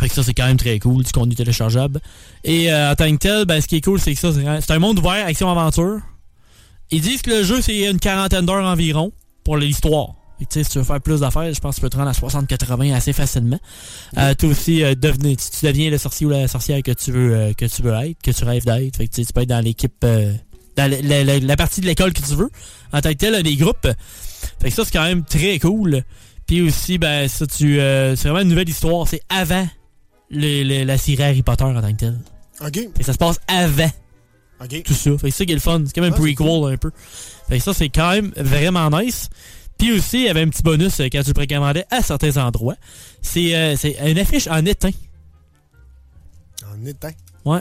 Fait 0.00 0.08
que 0.08 0.14
ça, 0.14 0.22
c'est 0.22 0.34
quand 0.34 0.46
même 0.46 0.56
très 0.56 0.78
cool, 0.78 1.02
du 1.04 1.12
contenu 1.12 1.34
téléchargeable. 1.34 2.00
Et 2.44 2.72
euh, 2.72 2.92
en 2.92 2.94
tant 2.94 3.10
que 3.12 3.16
tel, 3.18 3.44
ben, 3.44 3.60
ce 3.60 3.66
qui 3.68 3.76
est 3.76 3.80
cool, 3.84 4.00
c'est 4.00 4.14
que 4.14 4.20
ça, 4.20 4.32
c'est- 4.32 4.70
un 4.72 4.78
monde 4.78 4.98
ouvert, 4.98 5.26
action-aventure. 5.26 6.00
Ils 6.90 7.00
disent 7.00 7.22
que 7.22 7.30
le 7.30 7.42
jeu, 7.42 7.60
c'est 7.62 7.88
une 7.90 7.98
quarantaine 8.00 8.44
d'heures 8.46 8.64
environ 8.64 9.12
pour 9.44 9.56
l'histoire. 9.56 10.08
Tu 10.40 10.46
sais, 10.50 10.64
si 10.64 10.70
tu 10.70 10.78
veux 10.78 10.84
faire 10.84 11.00
plus 11.00 11.20
d'affaires, 11.20 11.52
je 11.54 11.60
pense 11.60 11.76
que 11.76 11.80
tu 11.80 11.82
peux 11.82 11.90
te 11.90 11.96
rendre 11.96 12.08
à 12.08 12.12
60-80 12.14 12.92
assez 12.94 13.12
facilement. 13.12 13.60
Euh, 14.18 14.34
tu 14.36 14.46
aussi 14.46 14.82
euh, 14.82 14.94
tu, 14.94 15.36
tu 15.36 15.66
deviens 15.66 15.88
le 15.88 15.98
sorcier 15.98 16.26
ou 16.26 16.30
la 16.30 16.48
sorcière 16.48 16.82
que 16.82 16.90
tu 16.90 17.12
veux 17.12 17.54
que 17.56 17.64
tu 17.64 17.80
veux 17.82 17.92
être, 17.92 18.20
que 18.20 18.32
tu 18.32 18.42
rêves 18.44 18.64
d'être. 18.64 18.96
Fait 18.96 19.06
que 19.06 19.14
tu 19.14 19.24
peux 19.32 19.42
être 19.42 19.48
dans 19.48 19.60
l'équipe 19.64 20.04
dans 20.76 20.90
la, 20.90 21.00
la- 21.02 21.24
la- 21.24 21.38
la 21.38 21.56
partie 21.56 21.80
de 21.80 21.86
l'école 21.86 22.12
que 22.12 22.20
tu 22.22 22.34
veux. 22.34 22.50
En 22.92 23.00
tant 23.00 23.10
que 23.10 23.14
tel, 23.16 23.42
des 23.42 23.56
groupes. 23.56 23.88
Fait 24.60 24.68
que 24.70 24.74
ça, 24.74 24.84
c'est 24.84 24.90
quand 24.92 25.04
même 25.04 25.24
très 25.24 25.58
cool. 25.58 26.02
Puis 26.46 26.60
aussi, 26.62 26.98
ben 26.98 27.28
ça, 27.28 27.46
tu 27.46 27.80
euh, 27.80 28.16
c'est 28.16 28.28
vraiment 28.28 28.42
une 28.42 28.48
nouvelle 28.48 28.68
histoire. 28.68 29.06
C'est 29.08 29.22
avant 29.28 29.66
le- 30.30 30.62
le- 30.64 30.84
la 30.84 30.98
série 30.98 31.22
Harry 31.22 31.42
Potter 31.42 31.64
en 31.64 31.80
tant 31.80 31.92
que 31.92 31.96
tel. 31.98 32.18
OK. 32.60 32.72
Fait 32.74 32.90
que 32.98 33.04
ça 33.04 33.12
se 33.12 33.18
passe 33.18 33.38
avant. 33.48 33.90
Tout 34.82 34.94
ça. 34.94 35.10
Fait 35.18 35.30
que 35.30 35.34
ça 35.36 35.44
qui 35.44 35.52
est 35.52 35.56
le 35.56 35.60
fun. 35.60 35.82
C'est 35.86 35.94
comme 35.94 36.04
un 36.04 36.08
Ah, 36.12 36.16
prequel 36.16 36.72
un 36.72 36.76
peu. 36.76 36.90
Fait 37.48 37.58
que 37.58 37.64
ça, 37.64 37.74
c'est 37.74 37.88
quand 37.88 38.10
même 38.12 38.32
vraiment 38.36 38.88
nice. 38.90 39.28
Puis 39.78 39.92
aussi, 39.92 40.18
il 40.18 40.24
y 40.24 40.28
avait 40.28 40.42
un 40.42 40.48
petit 40.48 40.62
bonus 40.62 41.00
euh, 41.00 41.04
quand 41.10 41.22
tu 41.22 41.28
le 41.28 41.34
précommandais 41.34 41.84
à 41.90 42.02
certains 42.02 42.36
endroits. 42.36 42.76
C'est 43.22 43.54
euh, 43.56 43.74
c'est 43.76 43.96
une 44.08 44.18
affiche 44.18 44.46
en 44.48 44.64
éteint. 44.66 44.90
En 46.72 46.84
éteint. 46.86 47.10
Ouais. 47.44 47.60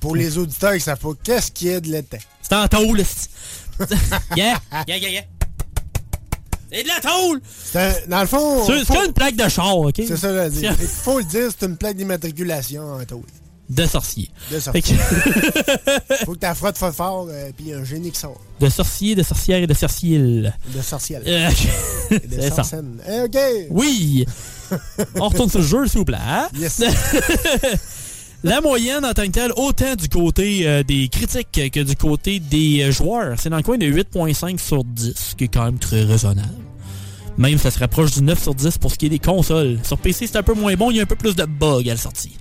Pour 0.00 0.14
les 0.16 0.38
auditeurs 0.38 0.74
qui 0.74 0.80
savent 0.80 0.98
pas, 0.98 1.10
qu'est-ce 1.22 1.50
qui 1.50 1.68
est 1.68 1.80
de 1.80 1.88
l'éteint? 1.90 2.18
C'est 2.42 2.54
en 2.54 2.68
tôle. 2.68 3.02
c'est- 3.04 3.28
yeah, 4.36 4.58
yeah, 4.86 4.96
yeah, 4.96 5.08
yeah. 5.10 5.22
C'est 6.70 6.82
de 6.82 6.88
la 6.88 7.00
tôle! 7.00 7.40
C'est 7.64 7.78
un- 7.80 7.94
Dans 8.08 8.20
le 8.20 8.26
fond. 8.26 8.64
C'est 8.66 8.84
faut- 8.84 9.04
une 9.06 9.12
plaque 9.12 9.36
de 9.36 9.48
char, 9.48 9.76
OK? 9.78 9.94
C'est 9.96 10.16
ça, 10.16 10.30
là. 10.32 10.48
Il 10.52 10.74
faut 10.86 11.18
le 11.18 11.24
dire, 11.24 11.48
c'est 11.58 11.66
une 11.66 11.76
plaque 11.76 11.96
d'immatriculation 11.96 12.92
en 12.94 13.04
tôle. 13.04 13.22
De 13.70 13.86
sorcier. 13.86 14.30
De 14.50 14.58
sorcier. 14.60 14.82
que- 14.82 16.14
faut 16.24 16.32
que 16.32 16.38
ta 16.38 16.54
frotte 16.54 16.78
fasse 16.78 16.94
fort, 16.94 17.26
euh, 17.30 17.50
puis 17.56 17.72
un 17.72 17.84
génie 17.84 18.10
qui 18.10 18.18
sort. 18.18 18.40
de 18.60 18.68
sorcier, 18.70 19.14
de 19.14 19.22
sorcière 19.22 19.58
et 19.62 19.66
de 19.66 19.74
sorciel. 19.74 20.54
De 20.74 20.80
sorcière. 20.82 21.20
Euh, 21.26 21.50
de 22.10 22.50
sorcène. 22.54 22.98
Eh, 23.08 23.20
OK. 23.22 23.38
Oui! 23.70 24.26
On 25.16 25.28
retourne 25.28 25.50
sur 25.50 25.60
le 25.60 25.66
jeu, 25.66 25.86
s'il 25.86 25.98
vous 26.00 26.04
plaît. 26.06 26.16
hein? 26.20 26.48
Yes. 26.54 26.80
La 28.44 28.60
moyenne 28.60 29.04
en 29.04 29.12
tant 29.12 29.24
que 29.26 29.32
telle, 29.32 29.52
autant 29.56 29.96
du 29.96 30.08
côté 30.08 30.66
euh, 30.68 30.82
des 30.84 31.08
critiques 31.08 31.70
que 31.72 31.80
du 31.80 31.96
côté 31.96 32.38
des 32.38 32.82
euh, 32.82 32.92
joueurs, 32.92 33.34
c'est 33.38 33.50
dans 33.50 33.56
le 33.56 33.62
coin 33.64 33.78
de 33.78 33.86
8.5 33.86 34.58
sur 34.58 34.84
10, 34.84 35.12
ce 35.16 35.34
qui 35.34 35.44
est 35.44 35.48
quand 35.48 35.64
même 35.64 35.78
très 35.78 36.04
raisonnable. 36.04 36.48
Même 37.36 37.58
ça 37.58 37.70
se 37.72 37.78
rapproche 37.80 38.12
du 38.12 38.22
9 38.22 38.40
sur 38.40 38.54
10 38.54 38.78
pour 38.78 38.92
ce 38.92 38.96
qui 38.98 39.06
est 39.06 39.10
des 39.10 39.18
consoles. 39.18 39.78
Sur 39.82 39.98
PC, 39.98 40.28
c'est 40.28 40.36
un 40.38 40.42
peu 40.44 40.54
moins 40.54 40.74
bon, 40.74 40.90
il 40.92 40.96
y 40.98 41.00
a 41.00 41.02
un 41.02 41.06
peu 41.06 41.16
plus 41.16 41.34
de 41.34 41.44
bugs 41.44 41.80
à 41.80 41.90
la 41.90 41.96
sortie. 41.96 42.36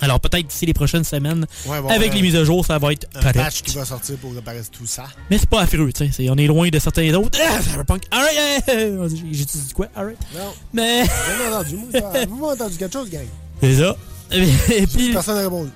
Alors 0.00 0.20
peut-être 0.20 0.46
d'ici 0.46 0.64
les 0.64 0.74
prochaines 0.74 1.02
semaines, 1.02 1.44
Ouais, 1.66 1.80
bon, 1.80 1.88
avec 1.88 2.12
euh, 2.12 2.14
les 2.14 2.22
mises 2.22 2.36
à 2.36 2.44
jour, 2.44 2.64
ça 2.64 2.78
va 2.78 2.92
être 2.92 3.08
Un 3.16 3.18
correct. 3.20 3.36
patch 3.38 3.62
qui 3.62 3.74
va 3.74 3.84
sortir 3.84 4.16
pour 4.18 4.32
réparer 4.34 4.60
tout 4.70 4.86
ça. 4.86 5.06
Mais 5.30 5.38
c'est 5.38 5.48
pas 5.48 5.62
affreux, 5.62 5.90
tu 5.92 6.12
sais. 6.12 6.30
On 6.30 6.36
est 6.36 6.46
loin 6.46 6.68
de 6.68 6.78
certains 6.78 7.12
autres. 7.14 7.38
Ah, 7.42 7.60
Cyberpunk. 7.62 8.02
Alright, 8.10 8.64
j'ai 8.68 8.94
j'ai 9.32 9.44
dit 9.44 9.72
quoi? 9.74 9.86
Alright. 9.96 10.18
Non. 10.34 10.52
Mais. 10.72 11.02
Moi, 11.04 11.64
ça- 11.92 12.26
Vous 12.28 12.36
m'avez 12.36 12.52
entendu 12.52 12.76
quelque 12.76 12.92
chose, 12.92 13.10
gang? 13.10 13.26
C'est 13.60 13.76
ça. 13.78 13.96
Et 14.72 14.86
puis, 14.86 15.12
Personne 15.12 15.36
n'a 15.36 15.42
répondu. 15.42 15.70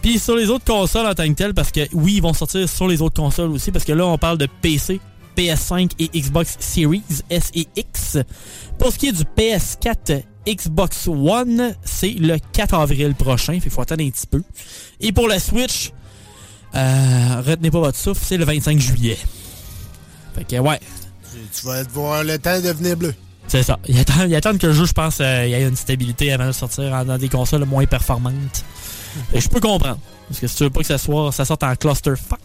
puis 0.00 0.18
sur 0.18 0.36
les 0.36 0.48
autres 0.48 0.64
consoles 0.64 1.06
en 1.06 1.14
tant 1.14 1.28
que 1.28 1.34
telles, 1.34 1.54
parce 1.54 1.70
que 1.70 1.80
oui, 1.92 2.14
ils 2.16 2.22
vont 2.22 2.32
sortir 2.32 2.68
sur 2.68 2.88
les 2.88 3.02
autres 3.02 3.20
consoles 3.20 3.50
aussi, 3.50 3.70
parce 3.70 3.84
que 3.84 3.92
là, 3.92 4.06
on 4.06 4.18
parle 4.18 4.38
de 4.38 4.48
PC, 4.60 5.00
PS5 5.36 5.92
et 5.98 6.08
Xbox 6.20 6.56
Series 6.60 7.02
S 7.30 7.50
et 7.54 7.66
X. 7.76 8.18
Pour 8.78 8.92
ce 8.92 8.98
qui 8.98 9.08
est 9.08 9.12
du 9.12 9.24
PS4 9.36 10.22
Xbox 10.46 11.06
One, 11.08 11.74
c'est 11.84 12.10
le 12.10 12.36
4 12.52 12.74
avril 12.74 13.14
prochain, 13.14 13.54
il 13.54 13.70
faut 13.70 13.80
attendre 13.80 14.04
un 14.04 14.10
petit 14.10 14.26
peu. 14.26 14.42
Et 15.00 15.12
pour 15.12 15.28
la 15.28 15.38
Switch, 15.38 15.92
euh, 16.74 17.42
retenez 17.46 17.70
pas 17.70 17.78
votre 17.80 17.98
souffle, 17.98 18.22
c'est 18.24 18.36
le 18.36 18.44
25 18.44 18.78
juillet. 18.78 19.18
Fait 20.34 20.44
que 20.44 20.56
ouais, 20.56 20.80
Tu 21.54 21.66
vas 21.66 21.78
avoir 21.78 22.24
le 22.24 22.38
temps 22.38 22.56
de 22.56 22.66
devenir 22.66 22.96
bleu. 22.96 23.14
C'est 23.52 23.62
ça. 23.62 23.78
Il 23.88 23.98
attend, 23.98 24.24
il 24.26 24.34
attend 24.34 24.56
que 24.56 24.66
le 24.66 24.72
jeu, 24.72 24.84
je 24.86 24.92
pense, 24.92 25.18
euh, 25.20 25.44
il 25.46 25.50
y 25.50 25.54
ait 25.54 25.62
une 25.68 25.76
stabilité 25.76 26.32
avant 26.32 26.46
de 26.46 26.52
sortir 26.52 26.92
en- 26.92 27.04
dans 27.04 27.18
des 27.18 27.28
consoles 27.28 27.64
moins 27.64 27.84
performantes. 27.86 28.64
Et 29.34 29.40
je 29.40 29.48
peux 29.48 29.60
comprendre. 29.60 29.98
Parce 30.28 30.40
que 30.40 30.46
si 30.46 30.56
tu 30.56 30.64
veux 30.64 30.70
pas 30.70 30.80
que 30.80 30.86
ça, 30.86 30.96
soit, 30.98 31.30
ça 31.32 31.44
sorte 31.44 31.62
en 31.62 31.74
clusterfuck, 31.76 32.38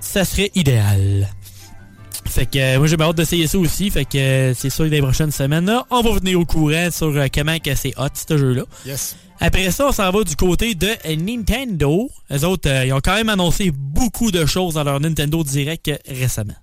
ça 0.00 0.24
serait 0.24 0.50
idéal. 0.54 1.28
Fait 2.24 2.46
que 2.46 2.58
euh, 2.58 2.78
moi 2.78 2.86
j'ai 2.86 3.00
hâte 3.00 3.16
d'essayer 3.16 3.46
ça 3.46 3.58
aussi. 3.58 3.90
Fait 3.90 4.04
que 4.04 4.18
euh, 4.18 4.54
c'est 4.54 4.70
sûr, 4.70 4.84
les 4.84 5.00
prochaines 5.00 5.32
semaines, 5.32 5.64
là, 5.66 5.86
on 5.90 6.02
va 6.02 6.10
vous 6.10 6.20
tenir 6.20 6.38
au 6.38 6.44
courant 6.44 6.88
sur 6.92 7.08
euh, 7.08 7.26
comment 7.34 7.58
que 7.58 7.74
c'est 7.74 7.94
hot, 7.98 8.08
ce 8.14 8.36
jeu-là. 8.38 8.62
Yes. 8.86 9.16
Après 9.40 9.70
ça, 9.70 9.88
on 9.88 9.92
s'en 9.92 10.10
va 10.10 10.22
du 10.24 10.36
côté 10.36 10.74
de 10.74 10.88
Nintendo. 11.16 12.08
Les 12.30 12.44
autres, 12.44 12.68
ils 12.84 12.92
ont 12.92 13.00
quand 13.02 13.14
même 13.14 13.28
annoncé 13.28 13.70
beaucoup 13.72 14.30
de 14.30 14.44
choses 14.46 14.74
dans 14.74 14.84
leur 14.84 15.00
Nintendo 15.00 15.42
Direct 15.42 15.90
récemment. 16.08 16.54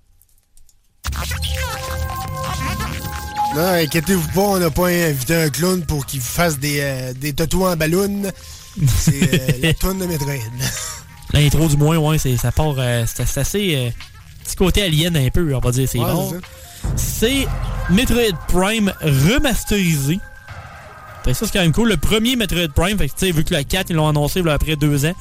Non, 3.55 3.67
inquiétez-vous 3.83 4.27
pas, 4.33 4.41
on 4.41 4.59
n'a 4.59 4.69
pas 4.69 4.87
invité 4.89 5.35
un 5.35 5.49
clown 5.49 5.85
pour 5.85 6.05
qu'il 6.05 6.19
fasse 6.19 6.59
des, 6.59 6.79
euh, 6.81 7.13
des 7.13 7.33
tatous 7.33 7.63
en 7.63 7.75
ballon. 7.77 8.23
C'est 8.97 9.33
euh, 9.33 9.47
la 9.61 9.73
toune 9.73 9.99
de 9.99 10.05
Metroid. 10.05 10.33
L'intro 11.31 11.67
du 11.67 11.77
moins, 11.77 11.97
ouais, 11.97 12.17
c'est, 12.17 12.35
ça 12.37 12.51
part. 12.51 12.75
euh, 12.77 13.05
c'est, 13.07 13.37
assez. 13.37 13.75
euh, 13.75 13.89
petit 14.43 14.55
côté 14.57 14.83
alien 14.83 15.15
un 15.15 15.29
peu, 15.29 15.55
on 15.55 15.59
va 15.59 15.71
dire, 15.71 15.87
c'est 15.89 15.99
Ouais, 15.99 16.11
bon. 16.11 16.35
c'est 16.97 17.47
Metroid 17.89 18.37
Prime 18.49 18.93
remasterisé. 19.01 20.19
Ça, 21.25 21.33
c'est 21.33 21.51
quand 21.53 21.61
même 21.61 21.71
cool. 21.71 21.89
Le 21.89 21.97
premier 21.97 22.35
Metroid 22.35 22.67
Prime, 22.75 22.97
fait 22.97 23.07
que, 23.09 23.13
tu 23.17 23.25
sais, 23.27 23.31
vu 23.31 23.43
que 23.43 23.55
le 23.55 23.63
4, 23.63 23.89
ils 23.89 23.95
l'ont 23.95 24.07
annoncé 24.07 24.43
là, 24.43 24.53
après 24.53 24.75
deux 24.75 25.05
ans, 25.05 25.13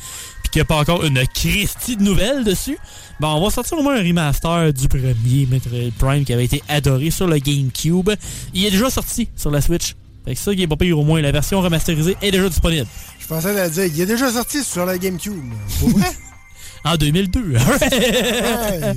qu'il 0.54 0.60
n'y 0.60 0.66
a 0.66 0.66
pas 0.66 0.76
encore 0.76 1.04
une 1.04 1.20
Christie 1.34 1.96
de 1.96 2.02
nouvelles 2.04 2.44
dessus, 2.44 2.78
ben, 3.18 3.26
on 3.28 3.42
va 3.44 3.50
sortir 3.50 3.76
au 3.76 3.82
moins 3.82 3.96
un 3.96 4.02
remaster 4.04 4.72
du 4.72 4.86
premier 4.86 5.46
Metroid 5.50 5.90
Prime 5.98 6.24
qui 6.24 6.32
avait 6.32 6.44
été 6.44 6.62
adoré 6.68 7.10
sur 7.10 7.26
le 7.26 7.38
GameCube. 7.38 8.10
Il 8.54 8.64
est 8.64 8.70
déjà 8.70 8.88
sorti 8.88 9.28
sur 9.34 9.50
la 9.50 9.60
Switch. 9.60 9.94
Fait 10.24 10.34
que 10.34 10.40
ça 10.40 10.54
qui 10.54 10.62
est 10.62 10.68
pas 10.68 10.76
pire 10.76 10.96
au 10.96 11.02
moins, 11.04 11.20
la 11.20 11.32
version 11.32 11.60
remasterisée 11.60 12.16
est 12.22 12.30
déjà 12.30 12.48
disponible. 12.48 12.86
Je 13.18 13.26
pensais 13.26 13.58
à 13.60 13.68
dire, 13.68 13.84
il 13.86 14.00
est 14.00 14.06
déjà 14.06 14.30
sorti 14.30 14.62
sur 14.62 14.86
la 14.86 14.96
GameCube. 14.96 15.34
Pour 15.80 15.88
vrai? 15.90 16.06
En 16.86 16.96
2002. 16.96 17.40
Ouais. 17.40 17.58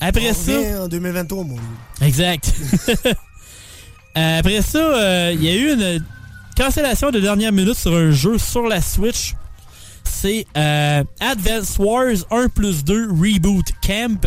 Après 0.00 0.30
On 0.30 0.34
ça. 0.34 0.82
en 0.82 0.88
2023, 0.88 1.44
mon. 1.44 1.56
Exact. 2.02 2.52
Euh, 4.14 4.40
Après 4.40 4.60
ça, 4.60 4.78
euh, 4.78 5.32
il 5.34 5.42
y 5.42 5.48
a 5.48 5.54
eu 5.54 5.72
une 5.72 6.04
cancellation 6.54 7.10
de 7.10 7.18
dernière 7.18 7.50
minute 7.50 7.78
sur 7.78 7.94
un 7.96 8.10
jeu 8.10 8.36
sur 8.36 8.66
la 8.68 8.82
Switch. 8.82 9.32
C'est 10.14 10.46
euh, 10.56 11.02
Advance 11.20 11.78
Wars 11.78 12.16
1 12.30 12.48
plus 12.48 12.84
2 12.84 13.08
Reboot 13.10 13.66
Camp. 13.84 14.24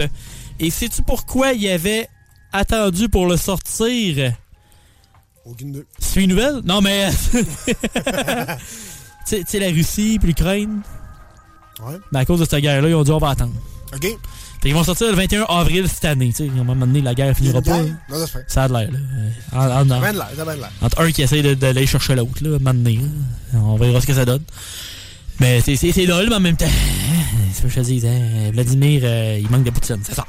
Et 0.60 0.70
sais-tu 0.70 1.02
pourquoi 1.04 1.54
il 1.54 1.68
avait 1.70 2.10
attendu 2.52 3.08
pour 3.08 3.28
le 3.28 3.38
sortir? 3.38 4.34
Aucune. 5.46 5.84
C'est 6.00 6.24
une 6.24 6.32
nouvelle? 6.32 6.62
Non, 6.66 6.82
mais... 6.82 7.10
tu 9.28 9.44
sais- 9.48 9.60
la 9.60 9.68
Russie 9.70 10.18
puis 10.20 10.30
l'Ukraine, 10.30 10.82
Ouais. 11.86 11.98
ben, 12.12 12.20
à 12.22 12.26
cause 12.26 12.40
de 12.40 12.46
cette 12.46 12.62
guerre-là, 12.62 12.88
ils 12.90 12.96
ont 12.96 13.04
dit 13.04 13.12
on 13.12 13.18
va 13.18 13.30
attendre. 13.32 13.54
OK. 13.94 14.02
Fait 14.02 14.18
qu'ils 14.70 14.74
vont 14.74 14.84
sortir 14.84 15.08
le 15.08 15.14
21 15.14 15.44
avril 15.44 15.88
cette 15.90 16.06
année. 16.06 16.30
tu 16.30 16.46
sais. 16.46 16.50
À 16.50 16.62
un 16.62 16.64
moment 16.64 16.86
donné, 16.88 17.02
la 17.02 17.14
guerre 17.14 17.36
finira 17.36 17.62
pas. 17.62 17.78
une 17.80 17.86
guerre? 17.86 17.96
Non, 18.10 18.26
ça. 18.26 18.40
Ça 18.48 18.64
a 18.64 18.68
de 18.70 18.74
l'air. 18.74 18.90
là. 18.92 19.00
En- 19.54 19.58
en- 19.58 19.68
Ça 19.70 19.80
en- 19.82 19.86
de 19.86 19.90
l'air, 20.18 20.28
ça 20.36 20.42
a 20.42 20.46
bien 20.46 20.56
de 20.56 20.60
l'air. 20.62 20.72
entre 20.82 21.02
un 21.02 21.12
qui 21.12 21.22
essaie 21.22 21.56
d'aller 21.56 21.86
chercher 21.86 22.16
l'autre, 22.16 22.42
là, 22.42 22.54
à 22.54 22.56
un 22.56 22.60
moment 22.60 22.74
donné, 22.74 22.98
là. 23.54 23.60
On 23.60 23.76
verra 23.76 24.00
ce 24.02 24.08
que 24.08 24.14
ça 24.14 24.26
donne. 24.26 24.42
Mais 25.40 25.62
c'est- 25.62 25.76
c'est 25.76 25.92
c'est 25.92 26.06
lol, 26.06 26.28
mais 26.30 26.36
en 26.36 26.40
même 26.40 26.56
temps, 26.58 26.66
c'est 27.54 27.58
ce 27.58 27.62
que 27.64 27.70
je 27.70 27.76
te 27.76 27.80
dis, 27.82 28.02
hein, 28.08 28.52
Vladimir, 28.54 29.02
euh, 29.04 29.38
il 29.40 29.50
manque 29.50 29.64
de 29.64 29.70
poutine, 29.72 30.00
c'est 30.04 30.16
ça. 30.16 30.26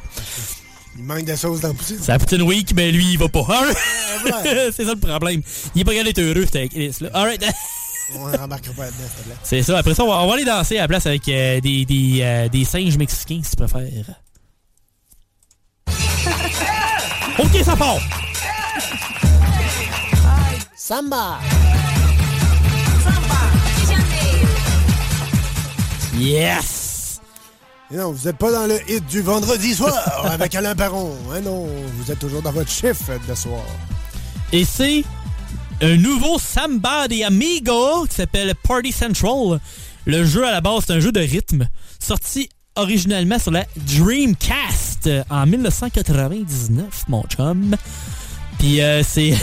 Il 0.98 1.04
manque 1.04 1.24
de 1.24 1.36
sauce 1.36 1.61
dans 1.61 1.68
le 1.68 1.74
poutine. 1.74 1.98
C'est 2.00 2.12
la 2.12 2.18
poutine 2.18 2.42
week, 2.42 2.72
mais 2.74 2.90
lui, 2.90 3.12
il 3.12 3.18
va 3.18 3.28
pas. 3.28 3.42
voilà. 4.22 4.72
c'est 4.72 4.84
ça 4.84 4.94
le 4.94 4.96
problème. 4.98 5.42
Il 5.74 5.82
est 5.82 5.84
pas 5.84 5.92
capable 5.92 6.12
d'être 6.12 6.18
heureux, 6.22 6.44
c'était 6.46 6.68
Chris, 6.68 6.94
là. 7.02 7.11
Alright. 7.14 7.44
On 8.14 8.28
n'embarquera 8.28 8.72
pas 8.74 8.84
là-dedans, 8.84 9.02
s'il 9.14 9.22
te 9.22 9.28
plaît. 9.28 9.36
C'est 9.42 9.62
ça. 9.62 9.78
Après 9.78 9.94
ça, 9.94 10.04
on 10.04 10.09
va, 10.09 10.22
on 10.22 10.26
va 10.28 10.34
aller 10.34 10.44
danser 10.44 10.78
à 10.78 10.82
la 10.82 10.88
place 10.88 11.07
avec 11.07 11.28
euh, 11.28 11.61
des, 11.61 11.84
des, 11.84 12.18
euh, 12.22 12.48
des 12.48 12.64
singes 12.64 12.96
mexicains, 12.96 13.40
si 13.42 13.50
tu 13.50 13.57
préfères. 13.57 13.82
ok, 17.38 17.64
ça 17.64 17.76
part! 17.76 17.98
Samba! 20.76 21.40
Yes! 26.18 27.20
Non, 27.90 28.12
vous 28.12 28.26
n'êtes 28.26 28.36
pas 28.38 28.50
dans 28.50 28.66
le 28.66 28.78
hit 28.90 29.06
du 29.06 29.20
vendredi 29.20 29.74
soir 29.74 29.94
avec 30.24 30.54
Alain 30.54 30.74
Perron. 30.74 31.14
Hein, 31.32 31.40
non, 31.40 31.66
vous 31.98 32.10
êtes 32.10 32.18
toujours 32.18 32.42
dans 32.42 32.52
votre 32.52 32.70
chiffre 32.70 33.12
de 33.28 33.34
soir. 33.34 33.62
Et 34.52 34.64
c'est 34.64 35.04
un 35.82 35.96
nouveau 35.96 36.38
Samba 36.38 37.06
de 37.06 37.22
Amigo 37.24 38.06
qui 38.08 38.16
s'appelle 38.16 38.54
Party 38.62 38.92
Central. 38.92 39.60
Le 40.06 40.24
jeu 40.24 40.46
à 40.46 40.52
la 40.52 40.60
base, 40.60 40.84
c'est 40.86 40.94
un 40.94 41.00
jeu 41.00 41.12
de 41.12 41.20
rythme 41.20 41.68
sorti 42.00 42.48
originalement 42.76 43.38
sur 43.38 43.50
la 43.50 43.64
Dreamcast 43.76 45.08
en 45.30 45.46
1999, 45.46 47.04
mon 47.08 47.22
chum. 47.24 47.76
Puis 48.58 48.80
euh, 48.80 49.02
c'est 49.02 49.34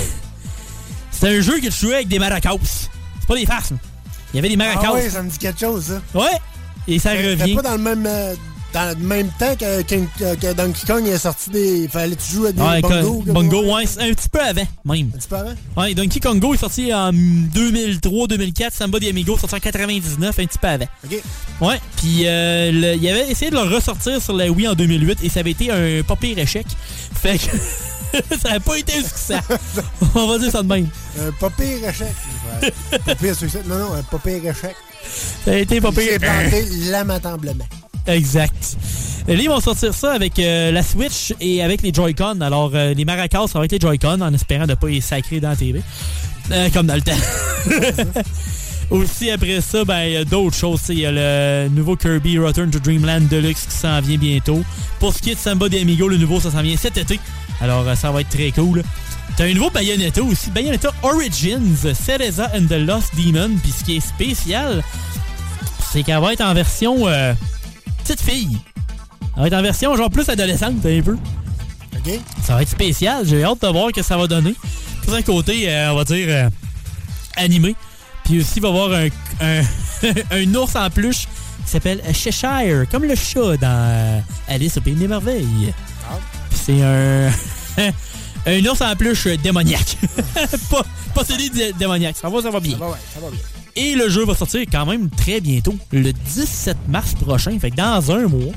c'est 1.12 1.38
un 1.38 1.42
jeu 1.42 1.60
que 1.60 1.68
tu 1.68 1.86
jouais 1.86 1.96
avec 1.96 2.08
des 2.08 2.20
maracas. 2.20 2.56
C'est 2.64 3.28
pas 3.28 3.36
des 3.36 3.46
farces. 3.46 3.72
là. 3.72 3.78
Il 4.34 4.38
y 4.38 4.40
avait 4.40 4.50
des 4.50 4.58
maracas. 4.58 4.90
Ah 4.90 4.94
ouais, 4.96 5.10
ça 5.10 5.22
me 5.22 5.30
dit 5.30 5.38
quelque 5.38 5.60
chose, 5.60 5.86
ça. 5.86 6.20
Ouais. 6.20 6.40
Et 6.88 7.00
ça 7.00 7.12
revient. 7.12 7.56
pas 7.56 7.62
dans 7.62 7.72
le 7.74 7.78
même, 7.78 8.06
euh, 8.06 8.36
dans 8.74 8.98
le 8.98 9.06
même 9.06 9.30
temps 9.40 9.56
que, 9.56 9.82
que- 9.84 10.36
que 10.36 10.54
Donkey 10.54 10.86
Kong 10.88 11.08
est 11.08 11.18
sorti 11.18 11.50
des. 11.52 11.88
Fallait 11.88 12.16
tu 12.16 12.34
jouer 12.34 12.50
à 12.50 12.52
des 12.52 12.82
Bongo, 12.82 13.62
ça? 13.62 13.68
ouais, 13.76 13.84
un 14.10 14.14
petit 14.14 14.30
peu 14.30 14.40
avant, 14.42 14.68
même. 14.86 15.12
Un 15.14 15.18
petit 15.18 15.28
peu 15.28 15.36
avant? 15.36 15.54
Ouais, 15.78 15.94
Donkey 15.94 16.20
Kongo 16.20 16.54
est 16.54 16.58
sorti 16.58 16.94
en 16.94 17.12
2003-2004, 17.12 18.72
Samba 18.74 19.00
de 19.00 19.10
Amigo 19.10 19.38
sorti 19.38 19.56
en 19.56 19.60
99, 19.60 20.40
un 20.40 20.46
petit 20.46 20.58
peu 20.58 20.68
avant. 20.68 20.88
OK. 21.06 21.22
Ouais, 21.62 21.80
puis 21.98 22.24
euh, 22.28 22.96
il 23.00 23.08
avait 23.08 23.30
essayé 23.30 23.52
de 23.52 23.56
le 23.56 23.62
ressortir 23.76 24.22
sur 24.22 24.34
la 24.36 24.50
Wii 24.50 24.68
en 24.68 24.74
2008 24.74 25.20
et 25.24 25.30
ça 25.30 25.42
avait 25.42 25.52
été 25.52 25.72
un 25.72 26.04
pas 26.04 26.16
pire 26.16 26.38
échec. 26.40 26.66
Fait 27.16 27.38
que 27.38 28.38
ça 28.42 28.50
n'a 28.54 28.60
pas 28.60 28.78
été 28.78 28.94
un 28.98 29.04
succès. 29.04 29.40
On 30.16 30.28
va 30.28 30.40
dire 30.40 30.52
ça 30.52 30.64
de 30.64 30.68
même. 30.68 30.88
Un 31.20 31.32
pas 31.34 31.50
pire 31.50 31.88
échec. 31.88 32.08
Ouais. 32.62 33.00
pas 33.00 33.16
pire 33.16 33.36
succès. 33.36 33.62
Non, 33.68 33.78
non, 33.78 33.94
un 33.94 34.04
pas 34.04 34.18
pire 34.20 34.44
échec. 34.46 34.76
Ça 35.46 35.52
a 35.52 35.56
été 35.56 35.82
pas 35.82 35.92
pire. 35.92 36.20
planté 36.20 36.66
lamentablement. 36.90 37.66
Exact. 38.08 38.78
Et 39.28 39.36
là, 39.36 39.44
ils 39.44 39.50
vont 39.50 39.62
sortir 39.62 39.94
ça 39.94 40.12
avec 40.12 40.38
euh, 40.40 40.72
la 40.72 40.84
Switch 40.84 41.34
et 41.40 41.64
avec 41.64 41.82
les 41.82 41.94
Joy-Con. 41.94 42.42
Alors, 42.42 42.72
euh, 42.74 42.94
les 42.94 43.06
maracas, 43.06 43.46
être 43.46 43.72
les 43.72 43.80
Joy-Con 43.80 44.20
en 44.22 44.34
espérant 44.34 44.68
de 44.68 44.74
pas 44.74 44.88
les 44.88 45.02
sacrer 45.02 45.40
dans 45.40 45.50
la 45.50 45.56
TV. 45.56 45.82
Euh, 46.52 46.70
comme 46.74 46.88
dans 46.88 46.96
le 46.96 47.02
temps. 47.02 47.12
Aussi, 48.90 49.32
après 49.32 49.62
ça, 49.62 49.84
ben, 49.86 50.04
il 50.04 50.14
y 50.14 50.18
a 50.18 50.26
d'autres 50.26 50.56
choses. 50.56 50.82
Il 50.90 51.00
y 51.00 51.06
a 51.06 51.12
le 51.12 51.70
nouveau 51.70 51.96
Kirby 51.96 52.38
Return 52.38 52.70
to 52.70 52.80
Dreamland 52.80 53.28
Deluxe 53.28 53.66
qui 53.66 53.76
s'en 53.76 54.00
vient 54.02 54.18
bientôt. 54.18 54.64
Pour 55.00 55.14
ce 55.14 55.22
qui 55.22 55.32
est 55.32 55.36
de 55.36 55.40
Samba 55.40 55.70
de 55.70 55.78
Amigo, 55.78 56.08
le 56.08 56.18
nouveau, 56.18 56.40
ça 56.40 56.52
s'en 56.52 56.62
vient 56.62 56.78
cet 56.78 56.98
été. 56.98 57.20
Alors, 57.62 57.88
euh, 57.88 57.96
ça 57.96 58.12
va 58.12 58.22
être 58.22 58.30
très 58.30 58.52
cool. 58.52 58.84
T'as 59.36 59.46
un 59.46 59.54
nouveau 59.54 59.72
Bayonetta 59.72 60.22
aussi. 60.22 60.52
Bayonetta 60.52 60.94
Origins, 61.02 61.94
Cereza 61.94 62.52
and 62.56 62.68
the 62.68 62.78
Lost 62.78 63.16
Demon. 63.18 63.58
Puis 63.62 63.72
ce 63.72 63.84
qui 63.84 63.98
est 63.98 64.00
spécial, 64.00 64.84
c'est 65.92 66.04
qu'elle 66.04 66.22
va 66.22 66.34
être 66.34 66.42
en 66.42 66.54
version 66.54 67.08
euh, 67.08 67.34
petite 68.04 68.22
fille. 68.22 68.58
Elle 69.36 69.42
va 69.42 69.48
être 69.48 69.54
en 69.54 69.62
version 69.62 69.96
genre 69.96 70.10
plus 70.10 70.30
adolescente 70.30 70.86
un 70.86 71.02
peu. 71.02 71.18
OK. 71.96 72.20
Ça 72.44 72.56
va 72.56 72.62
être 72.62 72.70
spécial. 72.70 73.26
J'ai 73.26 73.44
hâte 73.44 73.62
de 73.62 73.68
voir 73.68 73.88
ce 73.88 73.94
que 73.94 74.04
ça 74.04 74.18
va 74.18 74.28
donner. 74.28 74.54
Tout 75.06 75.14
un 75.14 75.22
côté, 75.22 75.70
euh, 75.70 75.92
on 75.92 75.96
va 75.96 76.04
dire, 76.04 76.28
euh, 76.30 76.50
animé. 77.36 77.76
Puis 78.26 78.40
aussi, 78.40 78.54
il 78.58 78.62
va 78.62 78.68
y 78.70 78.72
avoir 78.72 78.92
un, 78.92 79.08
un, 79.42 79.62
un 80.32 80.56
ours 80.56 80.76
en 80.76 80.90
peluche 80.90 81.28
qui 81.66 81.72
s'appelle 81.72 82.02
Cheshire, 82.14 82.86
comme 82.92 83.04
le 83.04 83.16
chat 83.16 83.58
dans 83.58 83.68
euh, 83.90 84.20
Alice 84.48 84.78
au 84.78 84.82
Pays 84.82 84.96
des 84.96 85.08
Merveilles. 85.08 85.74
Puis 86.50 86.60
c'est 86.66 86.82
un, 86.82 87.30
un 88.46 88.66
ours 88.66 88.82
en 88.82 88.96
peluche 88.96 89.28
démoniaque. 89.28 89.98
pas, 90.70 90.84
pas 91.14 91.24
celui 91.26 91.50
dé- 91.50 91.74
démoniaque. 91.78 92.18
Ça 92.18 92.30
va, 92.30 92.42
ça 92.42 92.50
va 92.50 92.60
bien. 92.60 92.74
Ça 92.74 92.78
va, 92.80 92.90
ouais, 92.92 92.98
ça 93.14 93.20
va 93.20 93.30
bien. 93.30 93.40
Et 93.76 93.96
le 93.96 94.08
jeu 94.08 94.24
va 94.26 94.36
sortir 94.36 94.62
quand 94.72 94.86
même 94.86 95.10
très 95.10 95.42
bientôt, 95.42 95.76
le 95.92 96.14
17 96.14 96.78
mars 96.90 97.16
prochain, 97.16 97.58
fait 97.60 97.72
que 97.72 97.76
dans 97.76 98.12
un 98.12 98.28
mois. 98.28 98.54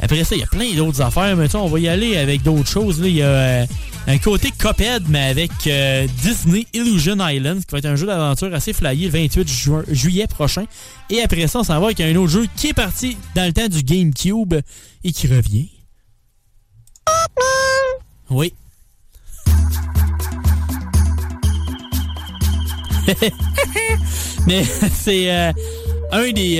Après 0.00 0.22
ça, 0.24 0.36
il 0.36 0.40
y 0.40 0.44
a 0.44 0.46
plein 0.46 0.72
d'autres 0.74 1.00
affaires, 1.02 1.36
mais 1.36 1.54
on 1.56 1.66
va 1.66 1.80
y 1.80 1.88
aller 1.88 2.16
avec 2.16 2.42
d'autres 2.42 2.68
choses. 2.68 3.00
Il 3.04 3.14
y 3.16 3.22
a 3.22 3.26
euh, 3.26 3.66
un 4.06 4.18
côté 4.18 4.50
Cuphead, 4.56 5.04
mais 5.08 5.22
avec 5.30 5.50
euh, 5.66 6.06
Disney 6.22 6.66
Illusion 6.72 7.16
Island, 7.18 7.58
qui 7.64 7.72
va 7.72 7.78
être 7.78 7.86
un 7.86 7.96
jeu 7.96 8.06
d'aventure 8.06 8.54
assez 8.54 8.72
flyé 8.72 9.06
le 9.06 9.10
28 9.12 9.48
juin- 9.48 9.84
juillet 9.90 10.26
prochain. 10.28 10.64
Et 11.10 11.20
après 11.20 11.46
ça, 11.48 11.58
on 11.60 11.64
s'en 11.64 11.80
va 11.80 11.86
avec 11.86 12.00
un 12.00 12.14
autre 12.16 12.30
jeu 12.32 12.46
qui 12.56 12.68
est 12.68 12.74
parti 12.74 13.16
dans 13.34 13.44
le 13.46 13.52
temps 13.52 13.66
du 13.68 13.82
GameCube 13.82 14.54
et 15.04 15.12
qui 15.12 15.26
revient. 15.26 15.68
Oui. 18.30 18.52
Mais 24.46 24.64
c'est 24.94 25.30
euh, 25.32 25.52
un 26.12 26.30
des 26.32 26.58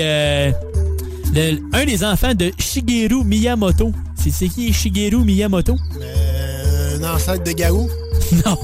le- 1.33 1.59
un 1.73 1.85
des 1.85 2.03
enfants 2.03 2.33
de 2.33 2.51
Shigeru 2.57 3.23
Miyamoto. 3.23 3.91
C'est 4.15 4.31
c'est 4.31 4.47
qui 4.47 4.71
Shigeru 4.73 5.23
Miyamoto? 5.23 5.75
Euh, 6.01 6.97
un 6.99 7.15
ancêtre 7.15 7.43
de 7.43 7.51
Garou. 7.51 7.89
Non. 8.45 8.57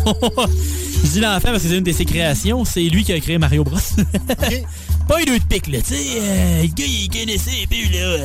Je 1.04 1.10
dis 1.12 1.20
l'enfant 1.20 1.50
parce 1.50 1.64
que 1.64 1.70
c'est 1.70 1.78
une 1.78 1.84
de 1.84 1.92
ses 1.92 2.06
créations. 2.06 2.66
C'est 2.66 2.82
lui 2.84 3.04
qui 3.04 3.14
a 3.14 3.20
créé 3.20 3.38
Mario 3.38 3.64
Bros. 3.64 3.78
pas 5.08 5.18
un 5.20 5.24
deux 5.26 5.40
de 5.40 5.44
pique, 5.46 5.68
là. 5.68 5.80
Tu 5.80 5.96
sais, 5.96 6.02
euh, 6.20 6.62
le 6.64 6.68
gars, 6.68 6.84
il 6.86 7.10
connaissait 7.10 7.66
peu, 7.70 7.98
là. 7.98 8.18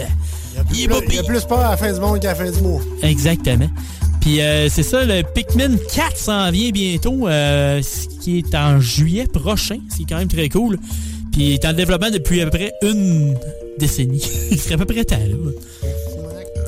Il 0.73 0.83
est 0.83 0.89
pas 0.89 0.99
Il 1.09 1.15
y 1.15 1.19
a 1.19 1.23
plus 1.23 1.43
peur 1.45 1.61
à 1.61 1.71
la 1.71 1.77
fin 1.77 1.93
du 1.93 2.01
monde 2.01 2.21
qu'à 2.21 2.29
la 2.29 2.35
fin 2.35 2.51
du 2.51 2.61
mois. 2.61 2.81
Exactement. 3.03 3.71
Puis 4.21 4.41
euh, 4.43 4.69
c'est 4.69 4.83
ça, 4.83 5.05
le 5.05 5.23
Pikmin 5.23 5.77
4 5.95 6.17
s'en 6.17 6.51
vient 6.51 6.71
bientôt, 6.71 7.27
euh, 7.29 7.81
ce 7.83 8.07
qui 8.23 8.39
est 8.39 8.55
en 8.55 8.81
juillet 8.81 9.27
prochain. 9.27 9.79
C'est 9.89 10.05
quand 10.07 10.19
même 10.19 10.29
très 10.29 10.49
cool. 10.51 10.79
Puis 11.33 11.43
il 11.43 11.53
est 11.55 11.65
en 11.65 11.73
développement 11.73 12.11
depuis 12.11 12.41
à 12.41 12.45
peu 12.45 12.51
près 12.51 12.73
une 12.83 13.37
décennie. 13.79 14.23
il 14.51 14.61
serait 14.61 14.75
à 14.75 14.79
peu 14.79 14.87
près 14.87 15.05
temps, 15.05 15.17
là. 15.19 15.37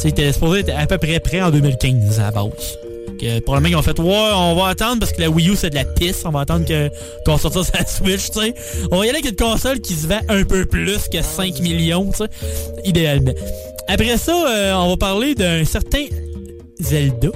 Tu 0.01 0.11
sais, 0.11 0.33
supposé 0.33 0.61
être 0.61 0.73
à 0.77 0.87
peu 0.87 0.99
près 0.99 1.21
prêt 1.21 1.43
en 1.43 1.51
2015 1.51 2.19
à 2.19 2.25
la 2.25 2.31
base. 2.31 2.79
Que 3.21 3.39
probablement 3.41 3.69
qu'ils 3.69 3.77
ont 3.77 3.83
fait 3.83 4.01
ouais 4.01 4.31
on 4.35 4.57
va 4.57 4.69
attendre 4.69 4.99
parce 4.99 5.13
que 5.13 5.21
la 5.21 5.31
Wii 5.31 5.51
U 5.51 5.55
c'est 5.55 5.71
de 5.71 5.77
la 5.77 5.85
pisse 5.85 6.23
on 6.25 6.31
va 6.31 6.41
attendre 6.41 6.65
qu'on 7.25 7.39
sorte 7.39 7.55
ça 7.55 7.63
sur 7.63 7.75
la 7.75 7.87
Switch 7.87 8.31
tu 8.31 8.41
sais 8.41 8.55
on 8.91 8.99
va 8.99 9.07
y 9.07 9.11
aller 9.11 9.19
avec 9.19 9.31
une 9.31 9.37
console 9.37 9.81
qui 9.81 9.95
se 9.95 10.09
vend 10.09 10.19
un 10.29 10.43
peu 10.43 10.65
plus 10.65 11.09
que 11.09 11.23
5 11.23 11.61
millions 11.61 12.11
tu 12.11 12.17
sais 12.17 12.31
idéalement 12.85 13.35
après 13.87 14.17
ça 14.17 14.33
euh, 14.33 14.73
on 14.75 14.89
va 14.89 14.97
parler 14.97 15.37
d'un 15.37 15.65
certain 15.65 16.07
Zelda 16.81 17.29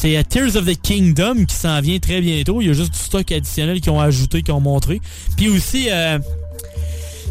c'est 0.00 0.16
euh, 0.16 0.22
Tears 0.26 0.56
of 0.56 0.64
the 0.64 0.80
Kingdom 0.80 1.44
qui 1.44 1.54
s'en 1.54 1.78
vient 1.82 1.98
très 1.98 2.22
bientôt 2.22 2.62
il 2.62 2.68
y 2.68 2.70
a 2.70 2.72
juste 2.72 2.92
du 2.92 2.98
stock 2.98 3.30
additionnel 3.30 3.82
qu'ils 3.82 3.92
ont 3.92 4.00
ajouté 4.00 4.40
qu'ils 4.42 4.54
ont 4.54 4.60
montré 4.60 4.98
puis 5.36 5.50
aussi 5.50 5.88
euh, 5.90 6.18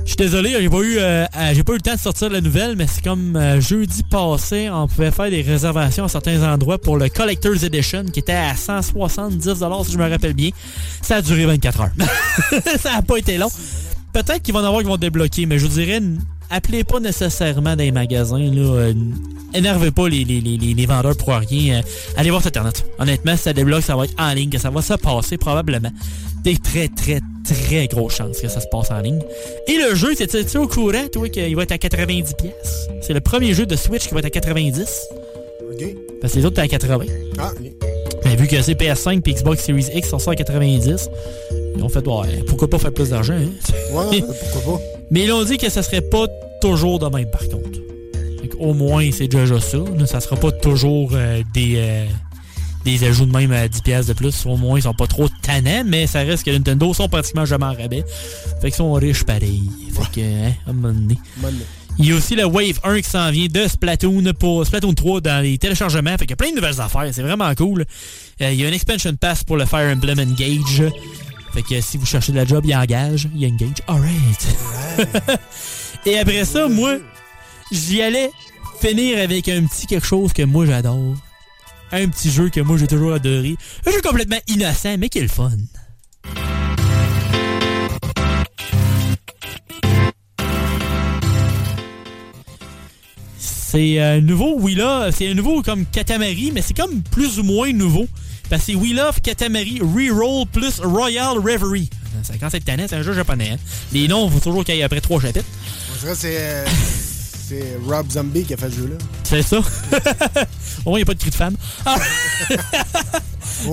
je 0.04 0.10
suis 0.10 0.18
désolé, 0.18 0.56
j'ai 0.60 0.70
pas 0.70 0.82
eu 0.82 0.98
euh, 1.00 1.26
j'ai 1.54 1.64
pas 1.64 1.74
eu 1.74 1.76
le 1.76 1.82
temps 1.82 1.94
de 1.94 2.00
sortir 2.00 2.32
la 2.32 2.42
nouvelle, 2.42 2.76
mais 2.76 2.88
c'est 2.88 3.04
comme 3.04 3.40
jeudi 3.60 4.02
passé, 4.10 4.68
on 4.72 4.88
pouvait 4.88 5.12
faire 5.12 5.30
des 5.30 5.44
réservations 5.44 6.06
à 6.06 6.08
certains 6.08 6.42
endroits 6.52 6.80
pour 6.80 6.98
le 6.98 7.10
Collector's 7.10 7.62
Edition 7.64 8.06
qui 8.06 8.22
était 8.22 8.34
à 8.34 8.56
170 8.56 9.44
si 9.44 9.92
je 9.92 9.98
me 10.00 10.10
rappelle 10.10 10.34
bien. 10.34 10.50
Ça 11.04 11.18
a 11.18 11.22
duré 11.22 11.46
24 11.46 11.82
heures. 11.82 11.92
ça 12.80 12.96
a 12.96 13.02
pas 13.04 13.18
été 13.18 13.38
long. 13.38 13.52
Peut-être 14.12 14.42
qu'ils 14.42 14.54
vont 14.54 14.62
en 14.62 14.66
avoir 14.66 14.82
qui 14.82 14.88
vont 14.88 14.98
débloquer, 14.98 15.46
mais 15.46 15.60
je 15.60 15.68
vous 15.68 15.74
dirais, 15.74 16.02
appelez 16.50 16.84
pas 16.84 17.00
nécessairement 17.00 17.76
dans 17.76 17.84
les 17.84 17.92
magasins. 17.92 18.38
Là, 18.40 18.62
euh, 18.62 18.94
énervez 19.54 19.92
pas 19.92 20.08
les, 20.10 20.24
les, 20.24 20.42
les, 20.42 20.58
les- 20.58 20.86
vendeurs 20.86 21.16
pour 21.18 21.30
rien. 21.30 21.80
euh, 21.80 21.82
allez 22.18 22.30
voir 22.30 22.42
sur 22.42 22.48
Internet. 22.50 22.86
Honnêtement, 23.00 23.36
si 23.36 23.44
ça 23.44 23.54
débloque, 23.54 23.84
ça 23.84 23.96
va 23.96 24.06
être 24.06 24.14
en 24.18 24.34
ligne, 24.34 24.50
que 24.50 24.58
ça 24.58 24.70
va 24.70 24.82
se 24.82 24.94
passer 24.96 25.38
probablement. 25.38 25.92
Des 26.44 26.56
très, 26.58 26.88
très, 26.88 27.20
très 27.44 27.88
grosses 27.88 28.16
chances 28.16 28.40
que 28.40 28.48
ça 28.48 28.62
se 28.62 28.68
passe 28.72 28.92
en 28.92 29.00
ligne. 29.02 29.20
Et 29.68 29.78
le 29.78 29.94
jeu, 29.96 30.16
t'es-tu 30.16 30.58
au 30.58 30.68
courant, 30.68 31.08
toi, 31.12 31.28
qu'il 31.30 31.56
va 31.56 31.64
être 31.64 31.74
à 31.74 31.76
90$? 31.78 32.36
pièces? 32.38 32.88
C'est 33.02 33.14
le 33.14 33.20
premier 33.22 33.54
jeu 33.54 33.66
de 33.66 33.76
Switch 33.76 34.08
qui 34.08 34.14
va 34.14 34.22
être 34.22 34.26
à 34.38 34.40
90$. 34.40 34.82
OK. 35.72 35.86
Parce 36.22 36.34
que 36.34 36.40
les 36.40 36.46
autres, 36.46 36.56
t'es 36.56 36.62
à 36.62 36.78
80$. 36.78 37.08
Ah. 37.38 37.52
Mais 38.26 38.36
vu 38.36 38.48
que 38.48 38.62
c'est 38.62 38.74
PS5 38.74 39.22
et 39.28 39.34
Xbox 39.34 39.64
Series 39.64 39.88
X 39.96 40.10
sont 40.10 40.30
à 40.30 40.36
90, 40.36 41.10
ils 41.76 41.84
ont 41.84 41.90
fait, 41.90 42.06
ouais, 42.08 42.44
pourquoi 42.48 42.70
pas 42.70 42.78
faire 42.80 42.94
plus 42.94 43.10
d'argent, 43.10 43.34
hein? 43.34 43.50
Ouais, 43.94 44.22
pourquoi 44.52 44.78
pas. 44.78 44.99
Mais 45.12 45.24
ils 45.24 45.32
ont 45.32 45.44
dit 45.44 45.58
que 45.58 45.70
ça 45.70 45.82
serait 45.84 46.02
pas 46.02 46.28
toujours 46.62 47.00
de 47.00 47.08
même, 47.16 47.30
par 47.32 47.42
contre. 47.48 47.80
Au 48.60 48.74
moins, 48.74 49.10
c'est 49.12 49.28
déjà 49.28 49.60
ça. 49.60 49.78
là. 49.78 50.06
Ça 50.06 50.20
sera 50.20 50.36
pas 50.36 50.52
toujours 50.52 51.12
euh, 51.14 51.42
des, 51.54 51.76
euh, 51.78 52.06
des 52.84 53.04
ajouts 53.06 53.26
de 53.26 53.32
même 53.32 53.52
à 53.54 53.68
10$ 53.68 53.82
piastres 53.82 54.10
de 54.14 54.18
plus. 54.18 54.46
Au 54.46 54.58
moins, 54.58 54.78
ils 54.78 54.82
sont 54.82 54.94
pas 54.94 55.08
trop 55.08 55.28
tannants, 55.42 55.84
mais 55.86 56.08
ça 56.08 56.20
reste 56.20 56.44
que 56.44 56.52
Nintendo 56.52 56.94
sont 56.94 57.08
pratiquement 57.08 57.46
jamais 57.46 57.66
en 57.66 57.74
rabais. 57.74 58.04
Fait 58.62 58.68
qu'ils 58.68 58.74
sont 58.74 58.92
riches 58.94 59.24
pareil. 59.24 59.64
Fait 59.94 60.22
que, 60.22 60.26
hein, 60.26 60.52
à 60.68 60.70
un 60.72 60.74
moment 60.74 60.94
donné. 60.94 61.18
Il 61.98 62.06
y 62.08 62.12
a 62.14 62.16
aussi 62.16 62.36
le 62.36 62.46
Wave 62.46 62.80
1 62.84 63.02
qui 63.02 63.10
s'en 63.10 63.30
vient 63.32 63.48
de 63.48 63.68
Splatoon 63.68 64.34
pour 64.38 64.66
Splatoon 64.66 64.94
3 64.94 65.22
dans 65.22 65.44
les 65.44 65.58
téléchargements. 65.58 66.12
Fait 66.12 66.20
qu'il 66.20 66.30
y 66.30 66.34
a 66.34 66.38
plein 66.38 66.52
de 66.52 66.56
nouvelles 66.56 66.80
affaires. 66.80 67.08
C'est 67.12 67.22
vraiment 67.22 67.54
cool. 67.56 67.86
Euh, 68.42 68.52
il 68.52 68.60
y 68.60 68.66
a 68.66 68.70
un 68.70 68.72
expansion 68.72 69.14
pass 69.16 69.44
pour 69.44 69.58
le 69.58 69.66
Fire 69.66 69.92
Emblem 69.94 70.20
Engage. 70.20 70.84
Fait 71.54 71.64
que 71.64 71.82
si 71.82 71.98
vous 71.98 72.06
cherchez 72.06 72.32
de 72.32 72.38
la 72.38 72.46
job, 72.46 72.66
il 72.66 72.76
engage. 72.76 73.28
Il 73.36 73.46
engage. 73.46 73.82
Alright. 73.88 74.58
Et 76.06 76.18
après 76.18 76.46
ça, 76.46 76.68
moi, 76.68 76.98
j'y 77.72 78.02
allais 78.02 78.32
finir 78.80 79.20
avec 79.20 79.50
un 79.50 79.66
petit 79.66 79.88
quelque 79.88 80.06
chose 80.06 80.34
que 80.34 80.44
moi 80.44 80.66
j'adore. 80.66 81.16
Un 81.92 82.08
petit 82.08 82.32
jeu 82.32 82.50
que 82.50 82.62
moi 82.62 82.78
j'ai 82.78 82.88
toujours 82.88 83.14
adoré. 83.14 83.56
Un 83.86 83.92
jeu 83.92 84.02
complètement 84.02 84.40
innocent, 84.48 84.98
mais 84.98 85.10
qui 85.10 85.20
est 85.20 85.24
le 85.24 85.28
fun. 85.28 85.52
C'est 93.38 94.00
un 94.00 94.20
nouveau 94.22 94.60
Willa, 94.60 95.12
c'est 95.12 95.30
un 95.30 95.36
nouveau 95.36 95.62
comme 95.62 95.86
Katamari, 95.86 96.52
mais 96.52 96.64
c'est 96.64 96.76
comme 96.76 97.04
plus 97.04 97.40
ou 97.40 97.44
moins 97.44 97.72
nouveau. 97.72 98.08
Parce 98.50 98.64
que 98.64 98.72
c'est 98.72 98.76
We 98.76 98.94
Love 98.94 99.22
Katamari 99.22 99.80
Reroll 99.82 100.46
plus 100.48 100.80
Royal 100.82 101.38
Reverie. 101.38 101.90
Ça 102.24 102.34
commence 102.38 102.54
à 102.54 102.58
être 102.58 102.66
tannant, 102.66 102.86
c'est 102.90 102.96
un 102.98 103.02
jeu 103.04 103.14
japonais. 103.14 103.52
hein. 103.54 103.58
Les 103.94 104.08
noms, 104.08 104.28
il 104.28 104.34
faut 104.34 104.40
toujours 104.40 104.66
qu'il 104.66 104.76
y 104.76 104.80
ait 104.80 104.84
après 104.84 105.00
trois 105.02 105.22
chapitres. 105.22 105.46
On 106.06 106.16
c'est. 106.16 106.36
euh, 106.38 106.66
c'est 107.48 107.78
Rob 107.88 108.12
Zombie 108.12 108.44
qui 108.44 108.54
a 108.54 108.58
fait 108.58 108.70
ce 108.70 108.76
jeu-là. 108.76 108.96
C'est 109.24 109.42
ça. 109.42 109.58
Au 110.86 110.90
moins, 110.92 111.00
il 111.00 111.02
n'y 111.02 111.02
a 111.04 111.06
pas 111.06 111.14
de 111.14 111.20
cri 111.20 111.30
de 111.30 111.36
femme. 111.36 111.56
Ah! 111.86 111.96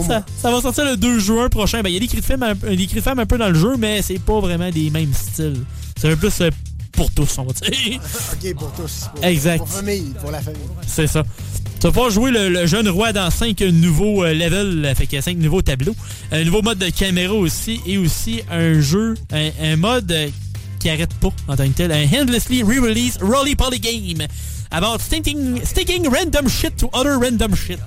ça, 0.07 0.25
ça 0.41 0.51
va 0.51 0.61
sortir 0.61 0.85
le 0.85 0.97
2 0.97 1.19
juin 1.19 1.49
prochain. 1.49 1.83
Ben, 1.83 1.89
Il 1.91 1.95
y 1.95 1.97
a 1.97 2.01
des 2.01 2.07
cris, 2.07 2.21
de 2.21 2.25
femme 2.25 2.43
un, 2.43 2.55
peu- 2.55 2.75
des 2.75 2.87
cris 2.87 2.97
de 2.97 3.01
femme 3.01 3.19
un 3.19 3.27
peu 3.27 3.39
dans 3.39 3.49
le 3.49 3.55
jeu, 3.59 3.77
mais 3.79 4.03
c'est 4.03 4.19
pas 4.19 4.41
vraiment 4.41 4.71
des 4.71 4.91
mêmes 4.91 5.13
styles. 5.13 5.65
C'est 5.99 6.09
un 6.09 6.11
peu 6.17 6.29
plus 6.29 6.41
euh, 6.43 6.51
pour 6.93 7.11
tous, 7.11 7.39
on 7.39 7.45
va 7.45 7.53
dire. 7.53 8.01
ok, 8.33 8.55
pour 8.55 8.73
tous. 8.73 9.07
Pour, 9.15 9.25
Exact. 9.25 9.59
Pour 9.59 9.69
famille, 9.69 10.15
pour 10.21 10.31
la 10.31 10.41
famille. 10.41 10.61
C'est 10.87 11.07
ça. 11.07 11.23
Tu 11.79 11.83
vas 11.83 11.93
pouvoir 11.93 12.11
jouer 12.11 12.31
le, 12.31 12.67
jeune 12.67 12.89
roi 12.89 13.13
dans 13.13 13.31
5 13.31 13.61
nouveaux 13.61 14.25
euh, 14.25 14.33
levels, 14.33 14.83
euh, 14.85 14.95
fait 14.95 15.07
qu'il 15.07 15.17
y 15.17 15.19
a 15.19 15.23
5 15.23 15.37
nouveaux 15.37 15.61
tableaux. 15.61 15.95
Un 16.33 16.43
nouveau 16.45 16.63
mode 16.63 16.79
de 16.79 16.89
caméra 16.89 17.35
aussi, 17.35 17.81
et 17.87 17.99
aussi 17.99 18.41
un 18.51 18.81
jeu, 18.81 19.15
un, 19.31 19.77
mode 19.77 20.15
qui 20.81 20.89
arrête 20.89 21.13
pas 21.15 21.29
en 21.49 21.57
tant 21.57 21.69
que 21.69 21.75
tel, 21.75 21.93
un 21.93 22.07
Endlessly 22.23 22.63
Re-Release 22.63 23.19
Rolly 23.21 23.55
Poly 23.57 23.79
Game. 23.79 24.27
About 24.71 25.01
sticking, 25.01 25.65
sticking 25.65 26.09
random 26.09 26.49
shit 26.49 26.77
to 26.79 26.91
other 26.93 27.19
random 27.19 27.55
shit. 27.55 27.79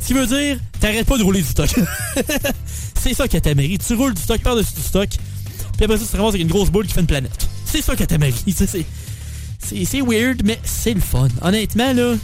Ce 0.00 0.06
qui 0.06 0.14
veut 0.14 0.26
dire, 0.26 0.58
t'arrêtes 0.80 1.06
pas 1.06 1.18
de 1.18 1.22
rouler 1.22 1.42
du 1.42 1.48
stock. 1.48 1.68
C'est 2.94 3.14
ça 3.14 3.28
Katamari. 3.28 3.78
Tu 3.78 3.94
roules 3.94 4.14
du 4.14 4.22
stock 4.22 4.40
par-dessus 4.40 4.74
du 4.76 4.80
stock, 4.80 5.08
puis 5.76 5.84
après 5.84 5.98
ça, 5.98 6.04
tu 6.04 6.10
te 6.10 6.16
ramasses 6.16 6.34
avec 6.34 6.42
une 6.42 6.48
grosse 6.48 6.70
boule 6.70 6.86
qui 6.86 6.94
fait 6.94 7.00
une 7.00 7.06
planète. 7.06 7.48
C'est 7.66 7.82
ça 7.82 7.96
Katamari. 7.96 8.34
C'est 9.58 10.02
weird, 10.02 10.42
mais 10.44 10.60
c'est 10.62 10.92
le 10.92 11.00
fun. 11.00 11.28
Honnêtement, 11.40 11.92
là, 11.94 12.14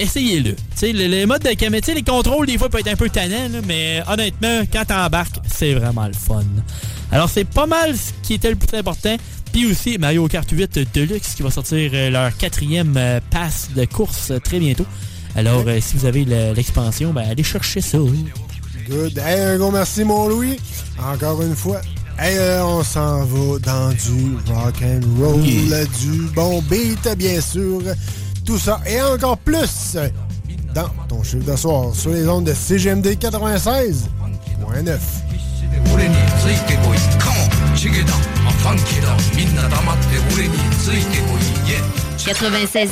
essayez-le. 0.00 0.52
Tu 0.54 0.60
sais, 0.74 0.92
le, 0.92 1.06
le 1.06 1.26
mode 1.26 1.42
de 1.42 1.50
caméra, 1.54 1.92
les 1.94 2.02
contrôles, 2.02 2.46
des 2.46 2.58
fois, 2.58 2.68
peuvent 2.68 2.80
être 2.80 2.92
un 2.92 2.96
peu 2.96 3.08
tannants, 3.10 3.60
mais 3.66 4.02
honnêtement, 4.08 4.62
quand 4.72 4.84
t'embarques, 4.84 5.36
c'est 5.52 5.74
vraiment 5.74 6.06
le 6.06 6.12
fun. 6.14 6.42
Alors, 7.12 7.28
c'est 7.28 7.44
pas 7.44 7.66
mal 7.66 7.96
ce 7.96 8.12
qui 8.22 8.34
était 8.34 8.50
le 8.50 8.56
plus 8.56 8.76
important. 8.78 9.16
Puis 9.52 9.66
aussi, 9.66 9.98
Mario 9.98 10.28
Kart 10.28 10.48
8 10.48 10.78
Deluxe 10.94 11.34
qui 11.34 11.42
va 11.42 11.50
sortir 11.50 11.90
euh, 11.92 12.10
leur 12.10 12.36
quatrième 12.36 12.94
euh, 12.96 13.18
pass 13.30 13.70
de 13.74 13.84
course 13.84 14.30
euh, 14.30 14.38
très 14.38 14.60
bientôt. 14.60 14.86
Alors, 15.34 15.64
euh, 15.66 15.78
si 15.80 15.96
vous 15.96 16.06
avez 16.06 16.24
le- 16.24 16.52
l'expansion, 16.54 17.12
ben, 17.12 17.28
allez 17.28 17.42
chercher 17.42 17.80
ça. 17.80 17.98
Good. 18.88 19.18
Hey, 19.18 19.40
un 19.40 19.58
gros 19.58 19.70
merci, 19.72 20.04
mon 20.04 20.28
Louis. 20.28 20.56
Encore 21.00 21.42
une 21.42 21.54
fois. 21.56 21.80
Hey, 22.18 22.36
euh, 22.38 22.64
on 22.64 22.84
s'en 22.84 23.24
va 23.24 23.58
dans 23.60 23.88
du 23.90 24.36
rock 24.52 24.74
and 24.82 25.00
roll, 25.18 25.42
du 25.42 26.28
bon 26.34 26.62
beat, 26.62 27.08
bien 27.16 27.40
sûr. 27.40 27.80
Tout 28.44 28.58
ça 28.58 28.80
et 28.86 29.00
encore 29.02 29.38
plus 29.38 29.96
dans 30.74 30.88
ton 31.08 31.22
chiffre 31.22 31.44
de 31.44 31.56
sur 31.56 32.10
les 32.10 32.28
ondes 32.28 32.44
de 32.44 32.54
CGMD 32.54 33.06
96.9. 33.06 34.98
«96.9 42.20 42.90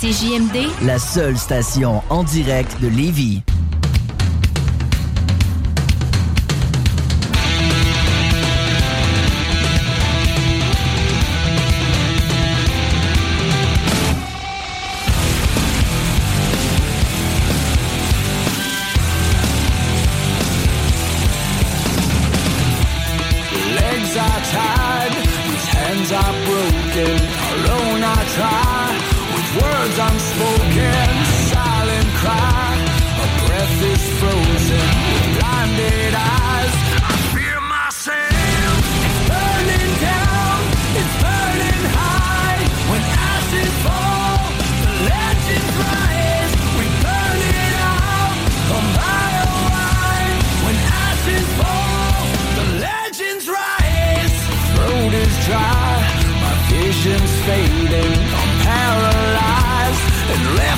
CJMD, 0.00 0.68
la 0.82 0.98
seule 0.98 1.36
station 1.36 2.02
en 2.10 2.22
direct 2.22 2.80
de 2.80 2.88
Lévis. 2.88 3.42
Alone 27.00 28.02
I 28.02 28.24
try, 28.34 28.90
with 29.32 29.62
words 29.62 29.98
unspoken. 29.98 30.27
And 60.38 60.56
left 60.56 60.77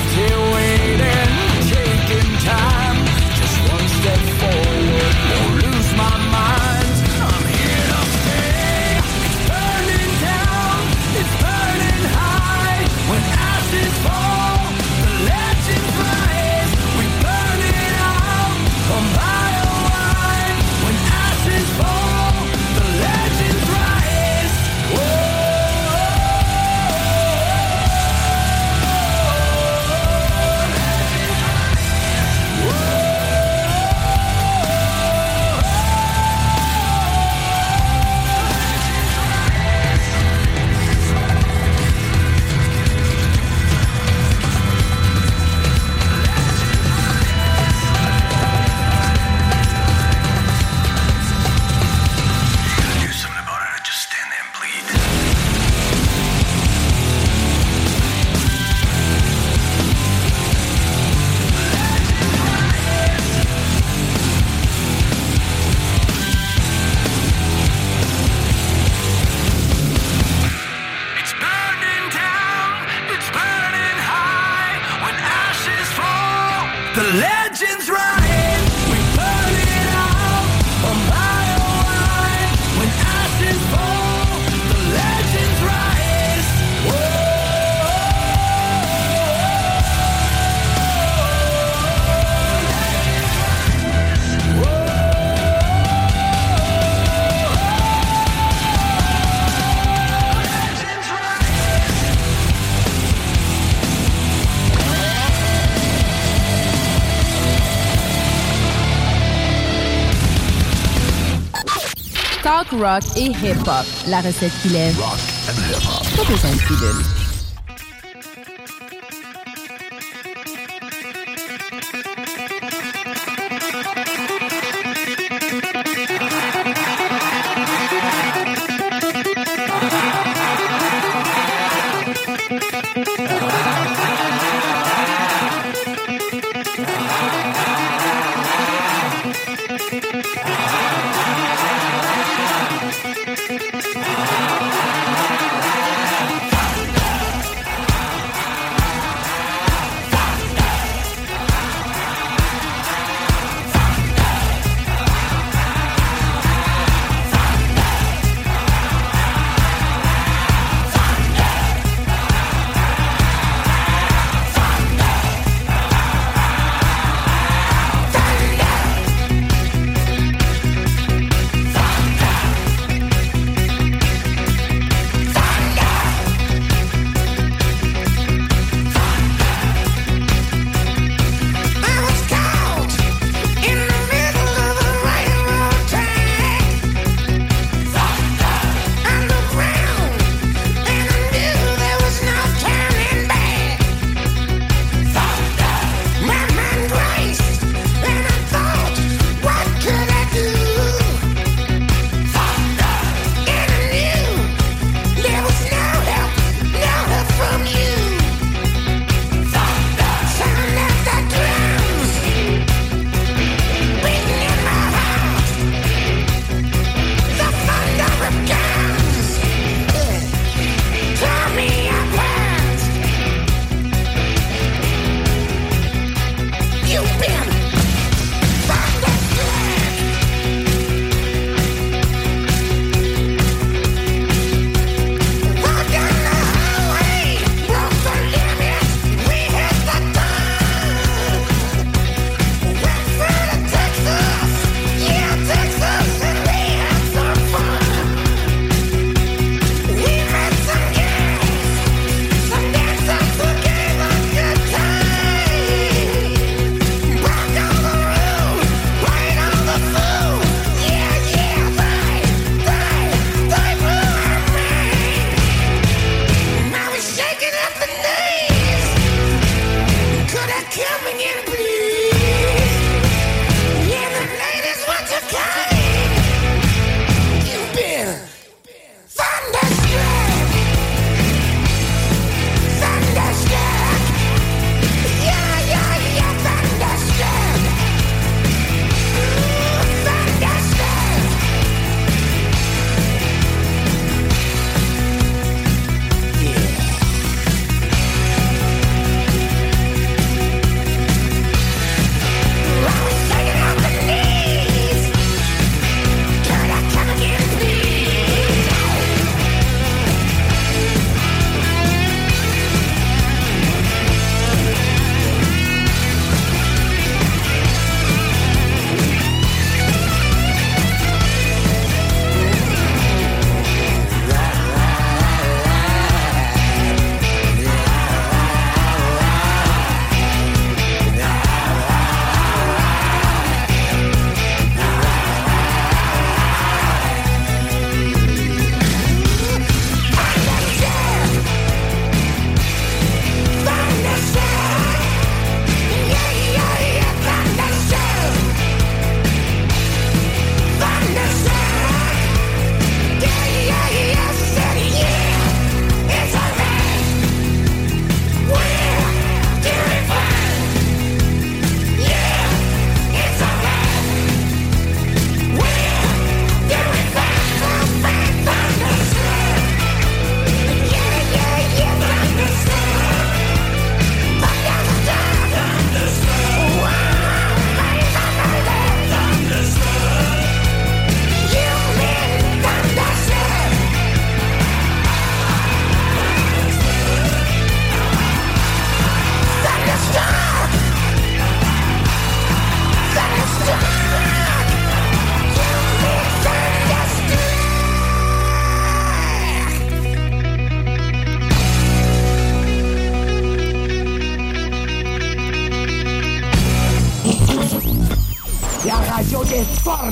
rock 112.91 113.03
et 113.15 113.25
hip-hop. 113.25 113.85
La 114.07 114.21
recette 114.21 114.51
qui 114.61 114.69
lève. 114.69 114.95
Pas 114.95 116.23
besoin 116.23 116.51
de 116.51 116.57
pilule. 116.67 117.30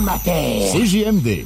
Réformateur. 0.09 0.71
CJMD. 0.73 1.45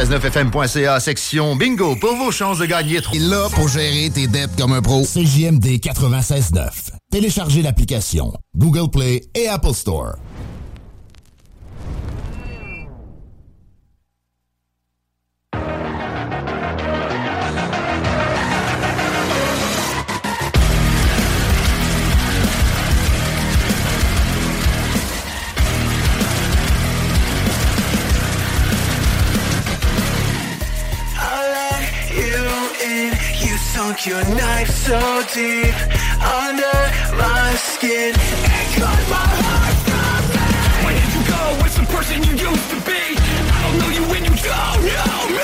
969fm.ca, 0.00 0.98
section 0.98 1.56
bingo, 1.56 1.94
pour 1.94 2.16
vos 2.16 2.30
chances 2.30 2.58
de 2.58 2.64
gagner. 2.64 3.00
Là 3.18 3.48
pour 3.54 3.68
gérer 3.68 4.08
tes 4.08 4.26
dettes 4.26 4.56
comme 4.56 4.72
un 4.72 4.80
pro. 4.80 5.02
CJMD 5.02 5.78
96.9. 5.78 6.90
Téléchargez 7.10 7.60
l'application 7.60 8.32
Google 8.56 8.90
Play 8.90 9.20
et 9.34 9.48
Apple 9.48 9.74
Store. 9.74 10.14
Stuck 34.00 34.12
your 34.12 34.34
knife 34.34 34.70
so 34.70 34.98
deep 35.34 35.74
under 36.22 36.78
my 37.18 37.54
skin. 37.56 38.14
It 38.14 38.80
cut 38.80 39.00
my 39.10 39.28
heart 39.44 39.76
from 39.84 40.22
me. 40.32 40.46
Where 40.84 40.94
did 40.96 41.10
you 41.12 41.22
go 41.28 41.42
with 41.62 41.74
the 41.76 41.84
person 41.92 42.22
you 42.22 42.32
used 42.32 42.70
to 42.70 42.76
be? 42.88 42.92
I 42.92 43.62
don't 43.62 43.78
know 43.78 43.90
you 43.90 44.04
when 44.10 44.24
you 44.24 44.30
don't 44.30 44.84
know 44.84 45.36
me. 45.36 45.39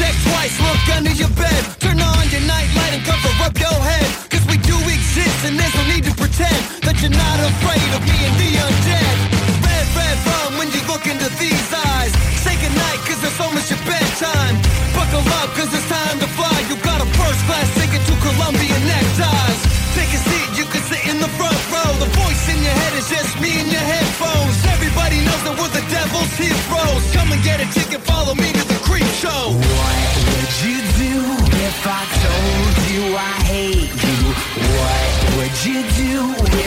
Check 0.00 0.16
twice, 0.32 0.56
look 0.64 0.84
under 0.96 1.12
your 1.12 1.28
bed. 1.36 1.62
Turn 1.76 2.00
on 2.00 2.24
your 2.32 2.44
nightlight 2.48 2.92
and 2.96 3.04
cover 3.04 3.32
up 3.44 3.52
your 3.60 3.78
head. 3.84 4.08
Cause 4.32 4.44
we 4.48 4.56
do 4.64 4.76
exist 4.88 5.44
and 5.44 5.60
there's 5.60 5.76
no 5.76 5.84
need 5.92 6.04
to 6.08 6.14
pretend 6.16 6.60
that 6.88 6.96
you're 7.04 7.12
not 7.12 7.38
afraid 7.44 7.88
of 7.92 8.00
me 8.08 8.16
and 8.24 8.36
the 8.40 8.50
undead. 8.64 9.16
Red, 9.60 9.86
red 9.92 10.16
rum 10.24 10.50
when 10.56 10.68
you 10.72 10.80
look 10.88 11.04
into 11.04 11.28
these 11.36 11.68
eyes. 11.92 12.12
Say 12.40 12.56
goodnight 12.56 13.00
cause 13.04 13.20
it's 13.20 13.40
almost 13.44 13.68
your 13.68 13.82
bedtime. 13.84 14.56
Buckle 14.96 15.20
up 15.44 15.52
cause 15.52 15.68
it's 15.68 15.84
time 15.92 16.16
to 16.24 16.28
fly. 16.32 16.56
You 16.72 16.80
got 16.80 17.04
a 17.04 17.08
first 17.20 17.40
class 17.44 17.68
ticket 17.76 18.00
to 18.08 18.14
Columbia 18.24 18.76
neckties. 18.88 19.60
Take 19.92 20.12
a 20.16 20.20
seat, 20.24 20.48
you 20.56 20.64
can 20.72 20.80
sit 20.88 21.02
in 21.12 21.20
the 21.20 21.28
front 21.36 21.60
row. 21.68 21.92
The 22.00 22.08
voice 22.24 22.44
in 22.48 22.56
your 22.64 22.72
head 22.72 22.94
is 22.96 23.04
just 23.12 23.36
me 23.36 23.52
and 23.60 23.68
your 23.68 23.84
headphones. 23.84 24.56
Everybody 24.64 25.20
knows 25.28 25.42
that 25.44 25.54
we're 25.60 25.74
the 25.76 25.84
devil's 25.92 26.32
heroes. 26.40 27.04
Come 27.12 27.36
and 27.36 27.42
get 27.44 27.60
a 27.60 27.68
ticket, 27.76 28.00
follow 28.08 28.32
me 28.32 28.48
to 28.56 28.69
creep 29.00 29.12
show. 29.14 29.44
What 29.52 30.10
would 30.30 30.54
you 30.64 30.78
do 30.98 31.14
if 31.68 31.86
I 31.86 32.02
told 32.24 32.74
you 32.92 33.16
I 33.16 33.34
hate 33.52 33.92
you? 34.06 34.20
What 34.76 35.12
would 35.36 35.56
you 35.64 35.80
do 36.04 36.12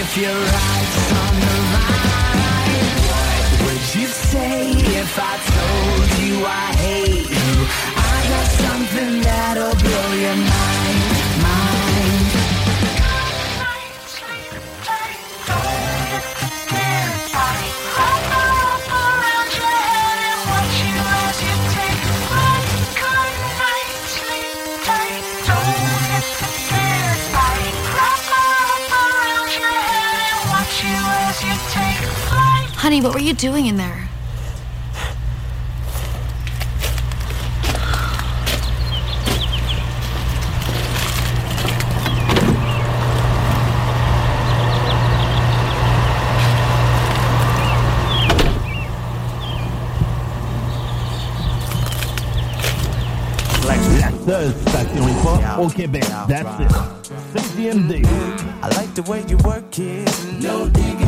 if 0.01 0.17
your 0.17 0.39
life's 0.57 1.11
on 1.23 1.33
the 1.45 1.57
line? 1.75 2.89
What 3.09 3.41
would 3.65 3.85
you 3.95 4.07
say 4.07 4.71
if 4.71 5.19
I 5.19 5.33
told 5.57 6.09
you 6.23 6.45
I 6.45 6.67
hate 6.85 7.29
you? 7.29 7.53
I 7.95 8.15
got 8.31 8.47
something 8.65 9.21
that'll 9.21 9.75
blow 9.75 10.13
your 10.13 10.35
mind. 10.35 10.72
Honey, 32.93 33.01
what 33.03 33.15
were 33.15 33.19
you 33.21 33.33
doing 33.33 33.65
in 33.65 33.75
there? 33.75 34.07
La, 53.65 53.73
la 53.73 54.11
seule 54.23 54.53
station 54.67 55.07
hip-hop 55.07 55.41
au 55.57 55.67
Québec. 55.67 56.05
That's 56.27 56.59
it. 56.59 56.71
CGMD. 57.33 58.05
I 58.61 58.67
like 58.67 58.93
the 58.93 59.01
way 59.09 59.23
you 59.27 59.37
work 59.37 59.79
it. 59.79 60.07
No 60.39 60.67
digging. 60.69 61.02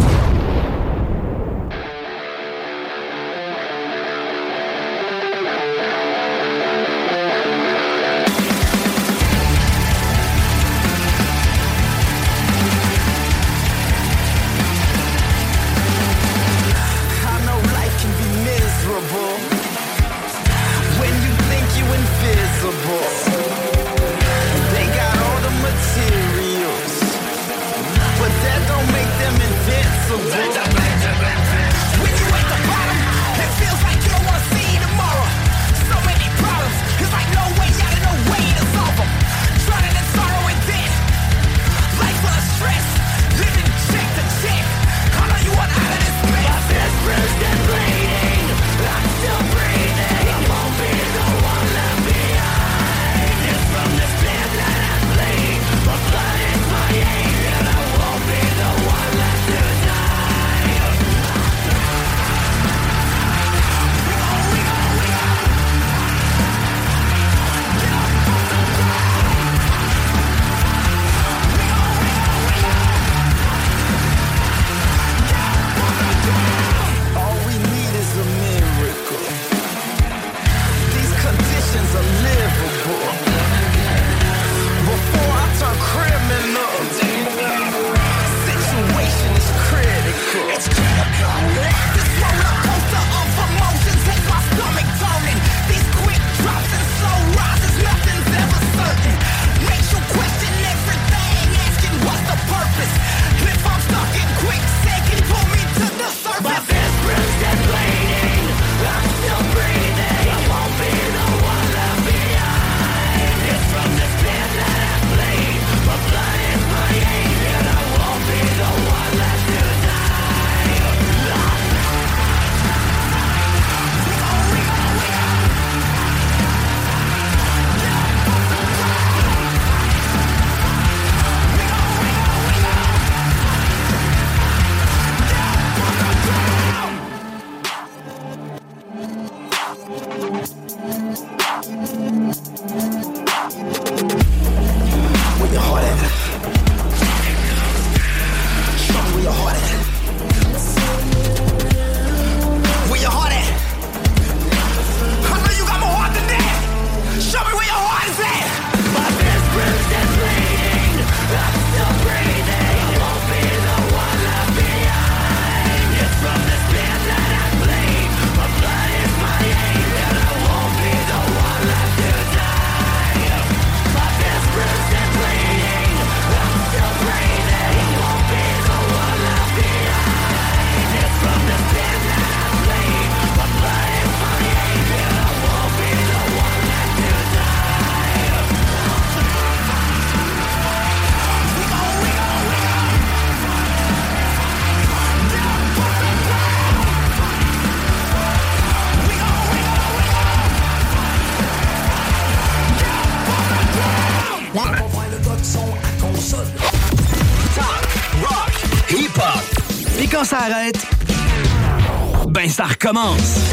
Ben 212.28 212.50
ça 212.50 212.66
recommence. 212.66 213.45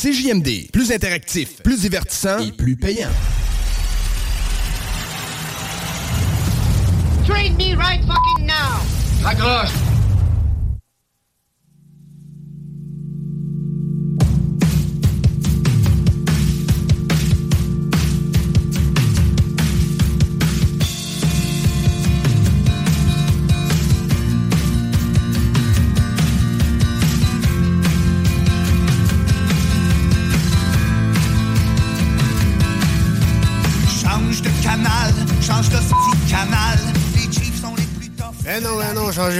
CJMD. 0.00 0.70
Plus 0.72 0.92
interactif, 0.92 1.62
plus 1.62 1.82
divertissant 1.82 2.38
et 2.38 2.52
plus 2.52 2.74
payant. 2.74 3.10
Trade 7.26 7.54
me 7.58 7.74
right 7.74 8.00
fucking 8.06 8.46
now. 8.46 8.80
Raccroche. 9.22 9.89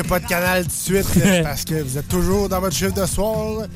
Changez 0.01 0.09
pas 0.09 0.21
de 0.21 0.27
canal 0.27 0.65
tout 0.65 0.69
de 0.69 1.03
suite 1.03 1.25
euh, 1.25 1.43
parce 1.45 1.65
que 1.65 1.83
vous 1.83 1.99
êtes 1.99 2.09
toujours 2.09 2.49
dans 2.49 2.61
votre 2.61 2.77
chiffre 2.77 2.95
de 2.95 3.07
soir. 3.07 3.67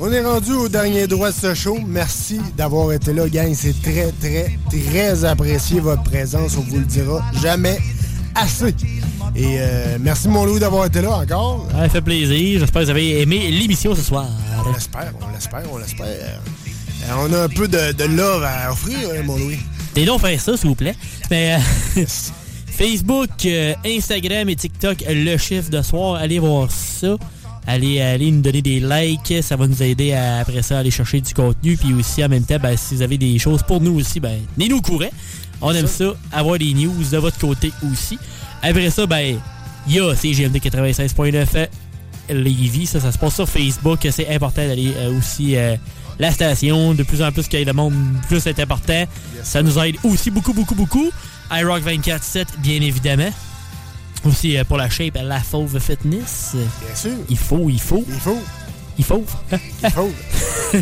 On 0.00 0.10
est 0.10 0.24
rendu 0.24 0.52
au 0.52 0.68
dernier 0.68 1.06
droit 1.06 1.30
de 1.30 1.36
ce 1.36 1.54
show. 1.54 1.78
Merci 1.86 2.40
d'avoir 2.56 2.92
été 2.92 3.12
là, 3.12 3.28
gang. 3.28 3.54
C'est 3.54 3.80
très, 3.80 4.10
très, 4.20 4.58
très 4.68 5.24
apprécié 5.24 5.78
votre 5.80 6.02
présence. 6.02 6.56
On 6.58 6.62
vous 6.62 6.78
le 6.78 6.84
dira 6.84 7.24
jamais 7.40 7.78
assez. 8.34 8.74
Et 9.36 9.56
euh, 9.58 9.98
merci, 10.00 10.28
mon 10.28 10.44
loup, 10.44 10.58
d'avoir 10.58 10.86
été 10.86 11.00
là 11.00 11.18
encore. 11.18 11.68
Ça 11.72 11.88
fait 11.88 12.00
plaisir. 12.00 12.58
J'espère 12.60 12.82
que 12.82 12.86
vous 12.86 12.90
avez 12.90 13.20
aimé 13.22 13.50
l'émission 13.50 13.94
ce 13.94 14.02
soir. 14.02 14.26
On 14.66 14.72
l'espère, 14.72 15.12
on 15.20 15.32
l'espère, 15.32 15.72
on 15.72 15.78
l'espère. 15.78 16.06
Euh, 16.06 17.14
on 17.18 17.32
a 17.32 17.44
un 17.44 17.48
peu 17.48 17.68
de, 17.68 17.92
de 17.92 18.04
love 18.04 18.42
à 18.42 18.72
offrir, 18.72 18.98
hein, 19.14 19.22
mon 19.24 19.36
Louis? 19.36 19.58
T'es 19.94 20.04
donc 20.04 20.20
faire 20.20 20.40
ça, 20.40 20.56
s'il 20.56 20.68
vous 20.68 20.74
plaît. 20.74 20.96
Mais 21.30 21.56
euh, 21.96 22.04
Facebook, 22.84 23.30
euh, 23.46 23.72
Instagram 23.86 24.46
et 24.50 24.56
TikTok, 24.56 25.04
le 25.08 25.38
chiffre 25.38 25.70
de 25.70 25.80
soir, 25.80 26.16
allez 26.16 26.38
voir 26.38 26.70
ça. 26.70 27.16
Allez, 27.66 27.98
allez 28.02 28.30
nous 28.30 28.42
donner 28.42 28.60
des 28.60 28.78
likes, 28.78 29.42
ça 29.42 29.56
va 29.56 29.66
nous 29.66 29.82
aider 29.82 30.12
à, 30.12 30.40
après 30.40 30.60
ça 30.60 30.76
à 30.76 30.80
aller 30.80 30.90
chercher 30.90 31.22
du 31.22 31.32
contenu. 31.32 31.78
Puis 31.78 31.94
aussi, 31.94 32.22
en 32.22 32.28
même 32.28 32.44
temps, 32.44 32.58
ben, 32.62 32.76
si 32.76 32.96
vous 32.96 33.00
avez 33.00 33.16
des 33.16 33.38
choses 33.38 33.62
pour 33.62 33.80
nous 33.80 33.98
aussi, 33.98 34.20
ben, 34.20 34.38
tenez-nous 34.54 34.82
courant. 34.82 35.08
On 35.62 35.72
aime 35.72 35.86
ça, 35.86 36.12
avoir 36.30 36.58
des 36.58 36.74
news 36.74 36.92
de 37.10 37.16
votre 37.16 37.38
côté 37.38 37.72
aussi. 37.90 38.18
Après 38.60 38.90
ça, 38.90 39.06
ben, 39.06 39.38
il 39.88 39.94
y 39.94 40.00
a 40.00 40.14
CGMD 40.14 40.56
96.9 40.58 41.68
Lévis. 42.28 42.84
Ça, 42.84 43.00
ça 43.00 43.12
se 43.12 43.16
passe 43.16 43.36
sur 43.36 43.48
Facebook. 43.48 44.06
C'est 44.10 44.28
important 44.28 44.66
d'aller 44.66 44.92
euh, 44.98 45.18
aussi 45.18 45.56
euh, 45.56 45.76
la 46.18 46.30
station. 46.32 46.92
De 46.92 47.02
plus 47.02 47.22
en 47.22 47.32
plus 47.32 47.48
qu'il 47.48 47.60
y 47.60 47.62
a 47.62 47.64
de 47.64 47.72
monde, 47.72 47.94
plus 48.28 48.40
c'est 48.40 48.60
important. 48.60 49.04
ça 49.42 49.62
nous 49.62 49.78
aide 49.78 49.96
aussi 50.04 50.30
beaucoup, 50.30 50.52
beaucoup, 50.52 50.74
beaucoup. 50.74 51.10
iRock 51.60 51.82
24-7, 51.82 52.46
bien 52.58 52.80
évidemment. 52.80 53.30
Aussi 54.24 54.56
euh, 54.56 54.64
pour 54.64 54.78
la 54.78 54.88
shape, 54.88 55.18
la 55.22 55.40
Fauve 55.40 55.78
Fitness. 55.78 56.52
Bien 56.54 56.94
sûr. 56.94 57.10
Il 57.28 57.38
faut, 57.38 57.68
il 57.68 57.80
faut. 57.80 58.04
Il 58.08 58.14
faut. 58.20 58.42
Il 58.98 59.04
faut. 59.04 59.24
Il 59.82 59.90
faut. 59.90 60.10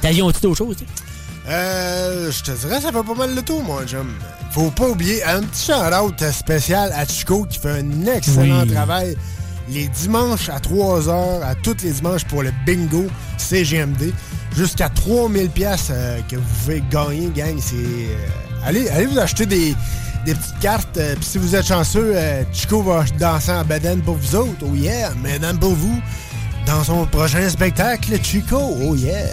T'avions-tu 0.00 0.40
d'autres 0.40 0.58
choses? 0.58 0.76
tu 0.76 0.84
sais? 0.84 0.90
Euh, 1.48 2.30
je 2.30 2.42
te 2.42 2.50
dirais, 2.52 2.80
ça 2.80 2.92
fait 2.92 3.02
pas 3.02 3.14
mal 3.14 3.34
le 3.34 3.42
tour, 3.42 3.62
mon 3.62 3.84
chum. 3.86 4.08
Faut 4.52 4.70
pas 4.70 4.88
oublier 4.88 5.22
un 5.24 5.42
petit 5.42 5.66
shout-out 5.72 6.30
spécial 6.32 6.92
à 6.94 7.04
Chico 7.04 7.44
qui 7.44 7.58
fait 7.58 7.80
un 7.80 8.06
excellent 8.06 8.62
Oui. 8.62 8.72
travail 8.72 9.16
les 9.68 9.88
dimanches 9.88 10.48
à 10.48 10.58
3h, 10.58 11.42
à 11.42 11.54
tous 11.54 11.76
les 11.82 11.92
dimanches 11.92 12.24
pour 12.24 12.42
le 12.42 12.52
bingo 12.66 13.06
CGMD. 13.38 14.12
Jusqu'à 14.56 14.88
3000 14.90 15.48
pièces 15.50 15.90
que 16.28 16.36
vous 16.36 16.42
pouvez 16.60 16.82
gagner, 16.90 17.30
gang. 17.34 17.56
C'est 17.58 17.76
euh, 17.76 18.26
allez, 18.64 18.88
allez 18.88 19.06
vous 19.06 19.18
acheter 19.18 19.46
des, 19.46 19.74
des 20.24 20.34
petites 20.34 20.58
cartes. 20.60 20.96
euh, 20.96 21.14
Puis 21.16 21.24
si 21.24 21.38
vous 21.38 21.54
êtes 21.54 21.66
chanceux, 21.66 22.12
euh, 22.14 22.42
Chico 22.52 22.82
va 22.82 23.04
danser 23.18 23.52
en 23.52 23.64
bedaine 23.64 24.00
pour 24.02 24.16
vous 24.16 24.34
autres. 24.36 24.64
Oh 24.64 24.74
yeah, 24.74 25.10
mesdames 25.22 25.58
pour 25.58 25.74
vous. 25.74 26.00
Dans 26.66 26.84
son 26.84 27.06
prochain 27.06 27.48
spectacle, 27.48 28.18
Chico. 28.22 28.58
Oh 28.82 28.94
yeah. 28.94 29.26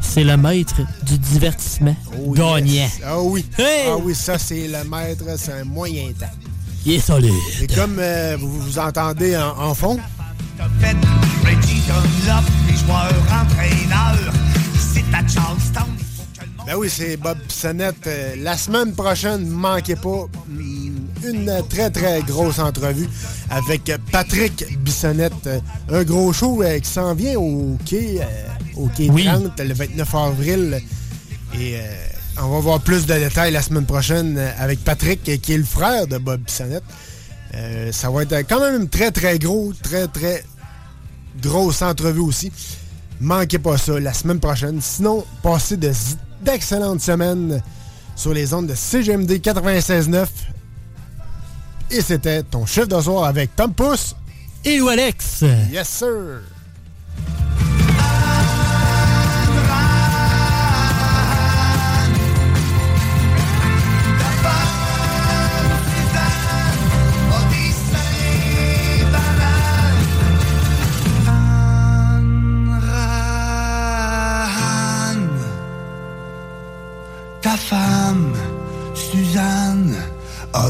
C'est 0.00 0.24
le 0.24 0.36
maître 0.36 0.76
du 1.02 1.18
divertissement 1.18 1.96
gagnant. 2.34 2.88
Ah 3.06 3.20
oui. 3.20 3.44
Hey! 3.58 3.86
Ah 3.88 3.96
oui, 4.02 4.14
ça, 4.14 4.38
c'est 4.38 4.68
le 4.68 4.84
maître, 4.88 5.24
c'est 5.38 5.52
un 5.52 5.64
moyen 5.64 6.08
temps. 6.18 6.26
Il 6.86 6.92
est 6.92 6.98
solide. 7.00 7.32
Et 7.62 7.66
comme 7.66 7.96
euh, 7.98 8.36
vous 8.38 8.60
vous 8.60 8.78
entendez 8.78 9.34
en, 9.36 9.58
en 9.58 9.74
fond, 9.74 9.98
Reggie 11.42 11.80
Dunlop, 11.86 12.44
les 12.68 12.76
joueurs 12.76 13.12
entraîneurs. 13.32 14.32
C'est 14.78 15.04
à 15.14 15.26
Charlestown. 15.26 15.88
Ben 16.66 16.76
oui, 16.76 16.88
c'est 16.88 17.16
Bob 17.18 17.36
Bissonnette. 17.46 18.06
Euh, 18.06 18.34
la 18.38 18.56
semaine 18.56 18.92
prochaine, 18.94 19.44
ne 19.44 19.50
manquez 19.52 19.96
pas 19.96 20.26
une 21.26 21.52
très, 21.68 21.90
très 21.90 22.22
grosse 22.22 22.58
entrevue 22.58 23.08
avec 23.50 23.92
Patrick 24.10 24.64
Bissonnette. 24.80 25.46
Euh, 25.46 25.60
Un 25.90 26.04
gros 26.04 26.32
show 26.32 26.62
euh, 26.62 26.78
qui 26.78 26.88
s'en 26.88 27.14
vient 27.14 27.38
au 27.38 27.76
quai, 27.84 28.20
euh, 28.20 28.24
au 28.76 28.88
quai 28.88 29.10
Oui. 29.10 29.24
30, 29.26 29.60
le 29.60 29.74
29 29.74 30.14
avril. 30.14 30.80
Et 31.58 31.76
on 32.42 32.48
va 32.48 32.58
voir 32.58 32.80
plus 32.80 33.06
de 33.06 33.14
détails 33.14 33.52
la 33.52 33.62
semaine 33.62 33.84
prochaine 33.86 34.38
avec 34.58 34.82
Patrick, 34.82 35.22
qui 35.22 35.52
est 35.52 35.56
le 35.58 35.62
frère 35.64 36.06
de 36.06 36.18
Bob 36.18 36.40
Bissonnette. 36.40 36.82
Ça 37.92 38.10
va 38.10 38.22
être 38.22 38.34
quand 38.48 38.58
même 38.60 38.88
très, 38.88 39.12
très 39.12 39.38
gros, 39.38 39.72
très, 39.82 40.08
très 40.08 40.42
grosse 41.40 41.82
entrevue 41.82 42.20
aussi. 42.22 42.50
Manquez 43.20 43.60
pas 43.60 43.78
ça 43.78 44.00
la 44.00 44.12
semaine 44.12 44.40
prochaine. 44.40 44.80
Sinon, 44.82 45.24
passez 45.44 45.76
de- 45.76 45.92
d'excellentes 46.44 47.00
semaines 47.00 47.62
sur 48.14 48.32
les 48.32 48.54
ondes 48.54 48.68
de 48.68 48.74
CGMD 48.74 49.32
96.9. 49.32 50.26
Et 51.90 52.00
c'était 52.00 52.42
ton 52.42 52.66
chiffre 52.66 52.86
de 52.86 53.00
soir 53.00 53.24
avec 53.24 53.54
Tom 53.56 53.72
Pousse. 53.72 54.14
Et 54.64 54.80
Alex. 54.80 55.42
Yes, 55.70 55.88
sir. 55.88 56.40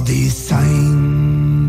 A 0.04 0.06
des 0.06 0.28
seins 0.28 1.68